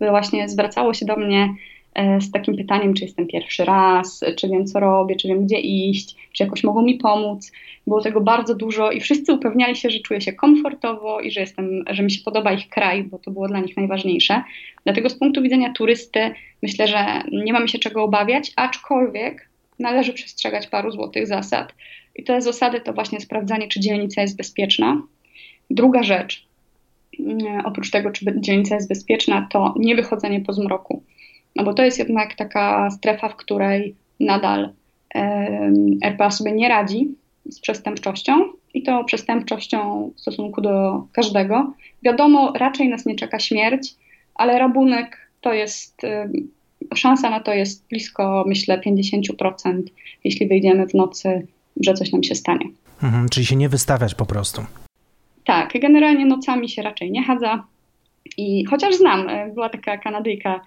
y, 0.00 0.10
właśnie 0.10 0.48
zwracało 0.48 0.94
się 0.94 1.06
do 1.06 1.16
mnie 1.16 1.54
e, 1.94 2.20
z 2.20 2.30
takim 2.30 2.56
pytaniem, 2.56 2.94
czy 2.94 3.04
jestem 3.04 3.26
pierwszy 3.26 3.64
raz, 3.64 4.20
czy 4.36 4.48
wiem 4.48 4.66
co 4.66 4.80
robię, 4.80 5.16
czy 5.16 5.28
wiem 5.28 5.44
gdzie 5.44 5.60
iść, 5.60 6.16
czy 6.32 6.44
jakoś 6.44 6.64
mogą 6.64 6.82
mi 6.82 6.94
pomóc. 6.94 7.52
Było 7.86 8.00
tego 8.00 8.20
bardzo 8.20 8.54
dużo 8.54 8.90
i 8.90 9.00
wszyscy 9.00 9.32
upewniali 9.32 9.76
się, 9.76 9.90
że 9.90 9.98
czuję 9.98 10.20
się 10.20 10.32
komfortowo 10.32 11.20
i 11.20 11.30
że, 11.30 11.40
jestem, 11.40 11.84
że 11.90 12.02
mi 12.02 12.10
się 12.10 12.22
podoba 12.24 12.52
ich 12.52 12.68
kraj, 12.68 13.04
bo 13.04 13.18
to 13.18 13.30
było 13.30 13.48
dla 13.48 13.60
nich 13.60 13.76
najważniejsze. 13.76 14.42
Dlatego 14.84 15.08
z 15.08 15.18
punktu 15.18 15.42
widzenia 15.42 15.72
turysty 15.72 16.30
myślę, 16.62 16.88
że 16.88 17.22
nie 17.32 17.52
mamy 17.52 17.68
się 17.68 17.78
czego 17.78 18.04
obawiać, 18.04 18.52
aczkolwiek 18.56 19.49
należy 19.80 20.12
przestrzegać 20.12 20.66
paru 20.66 20.90
złotych 20.90 21.26
zasad. 21.26 21.72
I 22.16 22.24
te 22.24 22.40
zasady 22.40 22.80
to 22.80 22.92
właśnie 22.92 23.20
sprawdzanie, 23.20 23.68
czy 23.68 23.80
dzielnica 23.80 24.22
jest 24.22 24.36
bezpieczna. 24.36 25.02
Druga 25.70 26.02
rzecz, 26.02 26.46
mm, 27.20 27.66
oprócz 27.66 27.90
tego, 27.90 28.10
czy 28.10 28.24
dzielnica 28.36 28.74
jest 28.74 28.88
bezpieczna, 28.88 29.48
to 29.50 29.74
nie 29.76 29.96
wychodzenie 29.96 30.40
po 30.40 30.52
zmroku. 30.52 31.02
No 31.56 31.64
bo 31.64 31.74
to 31.74 31.82
jest 31.82 31.98
jednak 31.98 32.34
taka 32.34 32.90
strefa, 32.90 33.28
w 33.28 33.36
której 33.36 33.94
nadal 34.20 34.72
RPA 36.02 36.30
sobie 36.30 36.52
nie 36.52 36.68
radzi 36.68 37.14
z 37.44 37.60
przestępczością 37.60 38.44
i 38.74 38.82
to 38.82 39.04
przestępczością 39.04 40.10
w 40.16 40.20
stosunku 40.20 40.60
do 40.60 41.06
każdego. 41.12 41.72
Wiadomo, 42.02 42.52
raczej 42.56 42.88
nas 42.88 43.06
nie 43.06 43.16
czeka 43.16 43.38
śmierć, 43.38 43.94
ale 44.34 44.58
rabunek 44.58 45.30
to 45.40 45.52
jest, 45.52 46.02
szansa 46.94 47.30
na 47.30 47.40
to 47.40 47.54
jest 47.54 47.88
blisko, 47.88 48.44
myślę, 48.46 48.80
50%, 48.86 49.82
jeśli 50.24 50.48
wyjdziemy 50.48 50.86
w 50.86 50.94
nocy 50.94 51.46
że 51.76 51.94
coś 51.94 52.12
nam 52.12 52.22
się 52.22 52.34
stanie. 52.34 52.66
Mhm, 53.02 53.28
czyli 53.28 53.46
się 53.46 53.56
nie 53.56 53.68
wystawiać 53.68 54.14
po 54.14 54.26
prostu. 54.26 54.64
Tak, 55.44 55.72
generalnie 55.80 56.26
nocami 56.26 56.68
się 56.68 56.82
raczej 56.82 57.10
nie 57.10 57.24
chadza. 57.24 57.64
I 58.36 58.64
chociaż 58.64 58.94
znam, 58.94 59.28
e, 59.28 59.50
była 59.54 59.68
taka 59.68 59.98
Kanadyjka 59.98 60.60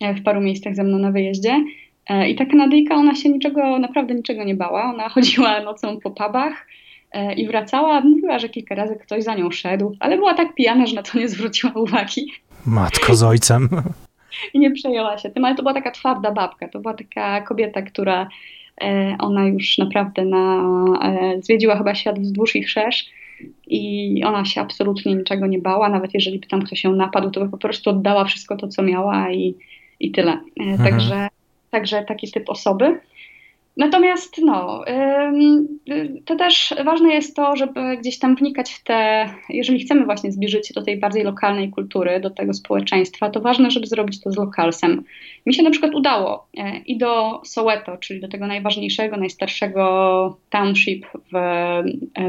e, 0.00 0.14
w 0.14 0.22
paru 0.22 0.40
miejscach 0.40 0.74
ze 0.74 0.84
mną 0.84 0.98
na 0.98 1.12
wyjeździe. 1.12 1.64
E, 2.08 2.28
I 2.28 2.36
ta 2.36 2.46
Kanadyjka, 2.46 2.94
ona 2.94 3.14
się 3.14 3.28
niczego, 3.28 3.78
naprawdę 3.78 4.14
niczego 4.14 4.44
nie 4.44 4.54
bała. 4.54 4.84
Ona 4.84 5.08
chodziła 5.14 5.60
nocą 5.60 6.00
po 6.00 6.10
pubach 6.10 6.66
i 7.36 7.46
wracała. 7.46 8.00
Mówiła, 8.00 8.38
że 8.38 8.48
kilka 8.48 8.74
razy 8.74 8.96
ktoś 8.96 9.24
za 9.24 9.34
nią 9.34 9.50
szedł, 9.50 9.96
ale 10.00 10.16
była 10.16 10.34
tak 10.34 10.54
pijana, 10.54 10.86
że 10.86 10.94
na 10.94 11.02
to 11.02 11.18
nie 11.18 11.28
zwróciła 11.28 11.72
uwagi. 11.84 12.32
Matko 12.66 13.14
z 13.14 13.22
ojcem. 13.22 13.68
I 14.54 14.58
nie 14.58 14.70
przejęła 14.70 15.18
się 15.18 15.30
tym, 15.30 15.44
ale 15.44 15.54
to 15.54 15.62
była 15.62 15.74
taka 15.74 15.90
twarda 15.90 16.32
babka. 16.32 16.68
To 16.68 16.80
była 16.80 16.94
taka 16.94 17.40
kobieta, 17.40 17.82
która 17.82 18.28
E, 18.80 19.16
ona 19.18 19.46
już 19.46 19.78
naprawdę 19.78 20.24
na, 20.24 20.64
e, 21.02 21.42
zwiedziła 21.42 21.78
chyba 21.78 21.94
świat 21.94 22.20
wzdłuż 22.20 22.56
i 22.56 22.64
wszerz 22.64 23.06
i 23.66 24.24
ona 24.24 24.44
się 24.44 24.60
absolutnie 24.60 25.14
niczego 25.14 25.46
nie 25.46 25.58
bała. 25.58 25.88
Nawet 25.88 26.14
jeżeli 26.14 26.38
by 26.38 26.46
tam 26.46 26.62
ktoś 26.62 26.84
ją 26.84 26.92
napadł, 26.92 27.30
to 27.30 27.40
by 27.40 27.50
po 27.50 27.58
prostu 27.58 27.90
oddała 27.90 28.24
wszystko 28.24 28.56
to, 28.56 28.68
co 28.68 28.82
miała 28.82 29.32
i, 29.32 29.54
i 30.00 30.10
tyle. 30.10 30.32
E, 30.32 30.62
mhm. 30.62 30.90
Także, 30.90 31.28
także 31.70 32.04
taki 32.04 32.32
typ 32.32 32.50
osoby. 32.50 33.00
Natomiast 33.78 34.38
no, 34.44 34.84
to 36.24 36.36
też 36.36 36.74
ważne 36.84 37.14
jest 37.14 37.36
to, 37.36 37.56
żeby 37.56 37.96
gdzieś 37.96 38.18
tam 38.18 38.36
wnikać 38.36 38.72
w 38.72 38.84
te, 38.84 39.28
jeżeli 39.48 39.80
chcemy 39.80 40.04
właśnie 40.04 40.32
zbliżyć 40.32 40.68
się 40.68 40.74
do 40.74 40.82
tej 40.82 41.00
bardziej 41.00 41.24
lokalnej 41.24 41.70
kultury, 41.70 42.20
do 42.20 42.30
tego 42.30 42.54
społeczeństwa, 42.54 43.30
to 43.30 43.40
ważne, 43.40 43.70
żeby 43.70 43.86
zrobić 43.86 44.20
to 44.20 44.30
z 44.30 44.36
lokalsem. 44.36 45.04
Mi 45.46 45.54
się 45.54 45.62
na 45.62 45.70
przykład 45.70 45.94
udało 45.94 46.48
e, 46.56 46.78
i 46.78 46.98
do 46.98 47.40
Soweto, 47.44 47.96
czyli 47.96 48.20
do 48.20 48.28
tego 48.28 48.46
najważniejszego, 48.46 49.16
najstarszego 49.16 50.36
township 50.50 51.06
w, 51.32 51.36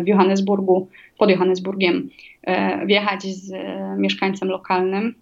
w 0.03 0.07
Johannesburgu, 0.07 0.87
pod 1.17 1.29
Johannesburgiem, 1.29 2.09
e, 2.43 2.85
wjechać 2.85 3.23
z 3.23 3.53
mieszkańcem 3.97 4.49
lokalnym 4.49 5.15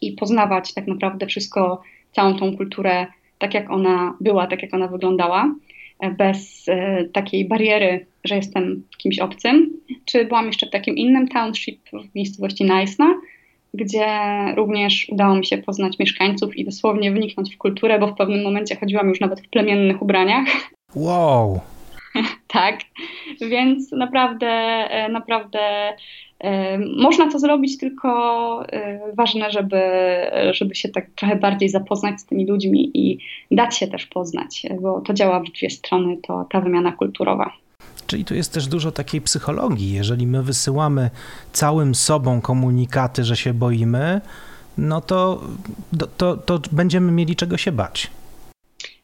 i 0.00 0.12
poznawać 0.12 0.74
tak 0.74 0.86
naprawdę 0.86 1.26
wszystko, 1.26 1.82
całą 2.12 2.34
tą 2.34 2.56
kulturę 2.56 3.06
tak 3.38 3.54
jak 3.54 3.70
ona 3.70 4.16
była, 4.20 4.46
tak 4.46 4.62
jak 4.62 4.74
ona 4.74 4.88
wyglądała, 4.88 5.54
e, 6.00 6.10
bez 6.10 6.68
e, 6.68 7.04
takiej 7.04 7.48
bariery, 7.48 8.06
że 8.24 8.36
jestem 8.36 8.82
kimś 8.98 9.18
obcym. 9.18 9.70
Czy 10.04 10.24
byłam 10.24 10.46
jeszcze 10.46 10.66
w 10.66 10.70
takim 10.70 10.96
innym 10.96 11.28
township 11.28 11.80
w 11.92 12.14
miejscowości 12.14 12.64
Naisna, 12.64 13.14
gdzie 13.74 14.06
również 14.56 15.06
udało 15.08 15.34
mi 15.34 15.46
się 15.46 15.58
poznać 15.58 15.98
mieszkańców 15.98 16.56
i 16.56 16.64
dosłownie 16.64 17.12
wniknąć 17.12 17.54
w 17.54 17.58
kulturę, 17.58 17.98
bo 17.98 18.06
w 18.06 18.16
pewnym 18.16 18.42
momencie 18.42 18.76
chodziłam 18.76 19.08
już 19.08 19.20
nawet 19.20 19.40
w 19.40 19.48
plemiennych 19.48 20.02
ubraniach. 20.02 20.46
Wow! 20.94 21.60
tak, 22.46 22.80
więc 23.40 23.92
naprawdę, 23.92 24.46
e, 24.46 25.08
naprawdę 25.08 25.58
można 26.96 27.30
to 27.32 27.38
zrobić, 27.38 27.78
tylko 27.78 28.66
ważne, 29.14 29.50
żeby, 29.50 29.80
żeby 30.52 30.74
się 30.74 30.88
tak 30.88 31.06
trochę 31.16 31.36
bardziej 31.36 31.68
zapoznać 31.68 32.20
z 32.20 32.26
tymi 32.26 32.46
ludźmi 32.46 32.90
i 32.94 33.18
dać 33.50 33.76
się 33.76 33.86
też 33.86 34.06
poznać, 34.06 34.62
bo 34.80 35.00
to 35.00 35.14
działa 35.14 35.40
w 35.40 35.50
dwie 35.50 35.70
strony, 35.70 36.16
to 36.26 36.46
ta 36.50 36.60
wymiana 36.60 36.92
kulturowa. 36.92 37.52
Czyli 38.06 38.24
tu 38.24 38.34
jest 38.34 38.54
też 38.54 38.66
dużo 38.66 38.92
takiej 38.92 39.20
psychologii. 39.20 39.92
Jeżeli 39.92 40.26
my 40.26 40.42
wysyłamy 40.42 41.10
całym 41.52 41.94
sobą 41.94 42.40
komunikaty, 42.40 43.24
że 43.24 43.36
się 43.36 43.54
boimy, 43.54 44.20
no 44.78 45.00
to, 45.00 45.40
to, 46.16 46.36
to 46.36 46.60
będziemy 46.72 47.12
mieli 47.12 47.36
czego 47.36 47.56
się 47.56 47.72
bać. 47.72 48.10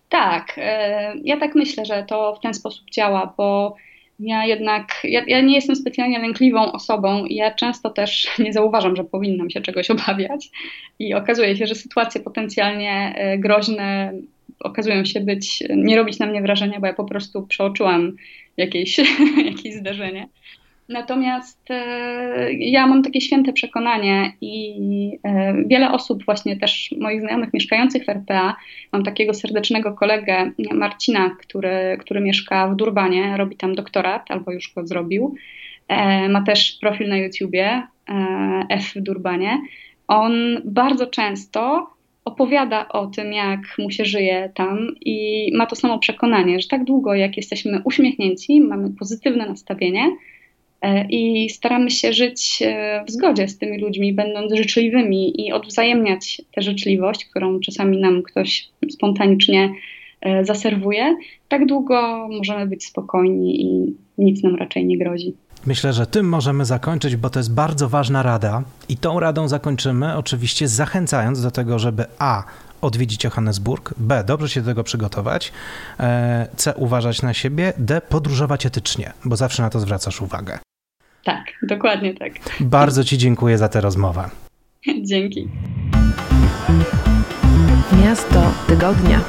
Tak, 0.09 0.55
e, 0.57 1.15
ja 1.25 1.41
tak 1.41 1.55
myślę, 1.55 1.85
że 1.85 2.05
to 2.09 2.35
w 2.35 2.41
ten 2.41 2.55
sposób 2.55 2.91
działa, 2.91 3.35
bo 3.37 3.75
ja 4.23 4.47
jednak, 4.47 5.01
ja, 5.05 5.23
ja, 5.27 5.41
nie 5.41 5.55
jestem 5.55 5.77
specjalnie 5.77 6.19
lękliwą 6.19 6.73
osobą 6.73 7.25
i 7.27 7.35
ja 7.35 7.55
często 7.55 7.91
też 7.91 8.29
nie 8.45 8.53
zauważam, 8.53 8.97
że 8.97 9.05
powinnam 9.05 9.51
się 9.51 9.61
czegoś 9.61 9.91
obawiać 9.91 10.51
i 10.99 11.15
okazuje 11.15 11.57
się, 11.57 11.67
że 11.67 11.75
sytuacje 11.75 12.21
potencjalnie 12.21 13.15
e, 13.17 13.39
groźne 13.39 14.13
okazują 14.61 15.05
się 15.05 15.21
być, 15.21 15.63
nie 15.71 15.97
robić 15.97 16.19
na 16.19 16.27
mnie 16.27 16.43
wrażenia, 16.43 16.81
bo 16.81 16.87
ja 16.87 16.93
po 16.93 17.05
prostu 17.05 17.47
przeoczyłam 17.47 18.13
jakieś, 18.57 18.99
jakieś 19.51 19.75
zdarzenie. 19.75 20.29
Natomiast 20.93 21.71
e, 21.71 22.53
ja 22.53 22.87
mam 22.87 23.03
takie 23.03 23.21
święte 23.21 23.53
przekonanie 23.53 24.33
i 24.41 25.19
e, 25.25 25.55
wiele 25.67 25.93
osób, 25.93 26.25
właśnie 26.25 26.57
też 26.57 26.95
moich 27.01 27.21
znajomych 27.21 27.55
mieszkających 27.55 28.05
w 28.05 28.09
RPA, 28.09 28.57
mam 28.93 29.03
takiego 29.03 29.35
serdecznego 29.35 29.93
kolegę 29.93 30.51
Marcina, 30.73 31.37
który, 31.41 31.97
który 32.01 32.21
mieszka 32.21 32.69
w 32.69 32.77
Durbanie, 32.77 33.37
robi 33.37 33.57
tam 33.57 33.75
doktorat 33.75 34.31
albo 34.31 34.53
już 34.53 34.73
go 34.75 34.87
zrobił. 34.87 35.35
E, 35.89 36.29
ma 36.29 36.43
też 36.43 36.79
profil 36.81 37.09
na 37.09 37.17
YouTubie 37.17 37.83
F 38.69 38.93
w 38.97 39.01
Durbanie. 39.01 39.61
On 40.09 40.33
bardzo 40.65 41.07
często 41.07 41.91
opowiada 42.25 42.89
o 42.89 43.07
tym, 43.07 43.33
jak 43.33 43.61
mu 43.79 43.91
się 43.91 44.05
żyje 44.05 44.53
tam 44.55 44.89
i 45.01 45.51
ma 45.55 45.67
to 45.67 45.77
samo 45.77 45.99
przekonanie, 45.99 46.61
że 46.61 46.69
tak 46.69 46.85
długo 46.85 47.15
jak 47.15 47.37
jesteśmy 47.37 47.83
uśmiechnięci, 47.85 48.61
mamy 48.61 48.91
pozytywne 48.99 49.47
nastawienie, 49.47 50.17
i 51.11 51.51
staramy 51.51 51.91
się 51.91 52.13
żyć 52.13 52.63
e, 52.67 53.05
w 53.09 53.11
zgodzie 53.11 53.49
z 53.49 53.59
tymi 53.59 53.79
ludźmi, 53.79 54.13
będąc 54.13 54.55
życzliwymi 54.55 55.47
i 55.47 55.53
odwzajemniać 55.53 56.43
tę 56.55 56.63
życzliwość, 56.63 57.25
którą 57.25 57.61
czasami 57.61 57.99
nam 57.99 58.23
ktoś 58.23 58.69
spontanicznie 58.91 59.71
e, 60.21 60.45
zaserwuje. 60.45 61.17
Tak 61.49 61.67
długo 61.67 62.29
możemy 62.29 62.67
być 62.67 62.87
spokojni 62.87 63.63
i 63.63 63.97
nic 64.19 64.43
nam 64.43 64.57
raczej 64.57 64.87
nie 64.87 64.99
grozi. 64.99 65.35
Myślę, 65.67 65.93
że 65.93 66.07
tym 66.07 66.29
możemy 66.29 66.65
zakończyć, 66.65 67.17
bo 67.17 67.31
to 67.31 67.39
jest 67.39 67.55
bardzo 67.55 67.89
ważna 67.89 68.23
rada 68.23 68.63
i 68.89 68.97
tą 68.97 69.21
radą 69.21 69.49
zakończymy 69.49 70.17
oczywiście 70.17 70.69
zachęcając 70.69 71.43
do 71.43 71.51
tego, 71.51 71.79
żeby 71.79 72.05
A 72.19 72.45
odwiedzić 72.81 73.25
Johannesburg, 73.25 73.95
B. 73.97 74.25
dobrze 74.27 74.49
się 74.49 74.61
do 74.61 74.67
tego 74.67 74.85
przygotować, 74.85 75.53
C. 76.57 76.75
uważać 76.75 77.23
na 77.23 77.35
siebie, 77.35 77.73
D. 77.79 78.01
podróżować 78.01 78.67
etycznie, 78.67 79.13
bo 79.25 79.37
zawsze 79.37 79.63
na 79.63 79.71
to 79.71 79.81
zwracasz 79.81 80.23
uwagę. 80.23 80.59
Tak, 81.25 81.45
dokładnie 81.63 82.15
tak. 82.15 82.33
Bardzo 82.61 83.05
Ci 83.05 83.19
dziękuję 83.19 83.59
za 83.59 83.69
tę 83.69 83.81
rozmowę. 83.81 84.31
Dzięki. 85.11 85.49
Miasto 88.05 88.53
tygodnia. 88.69 89.21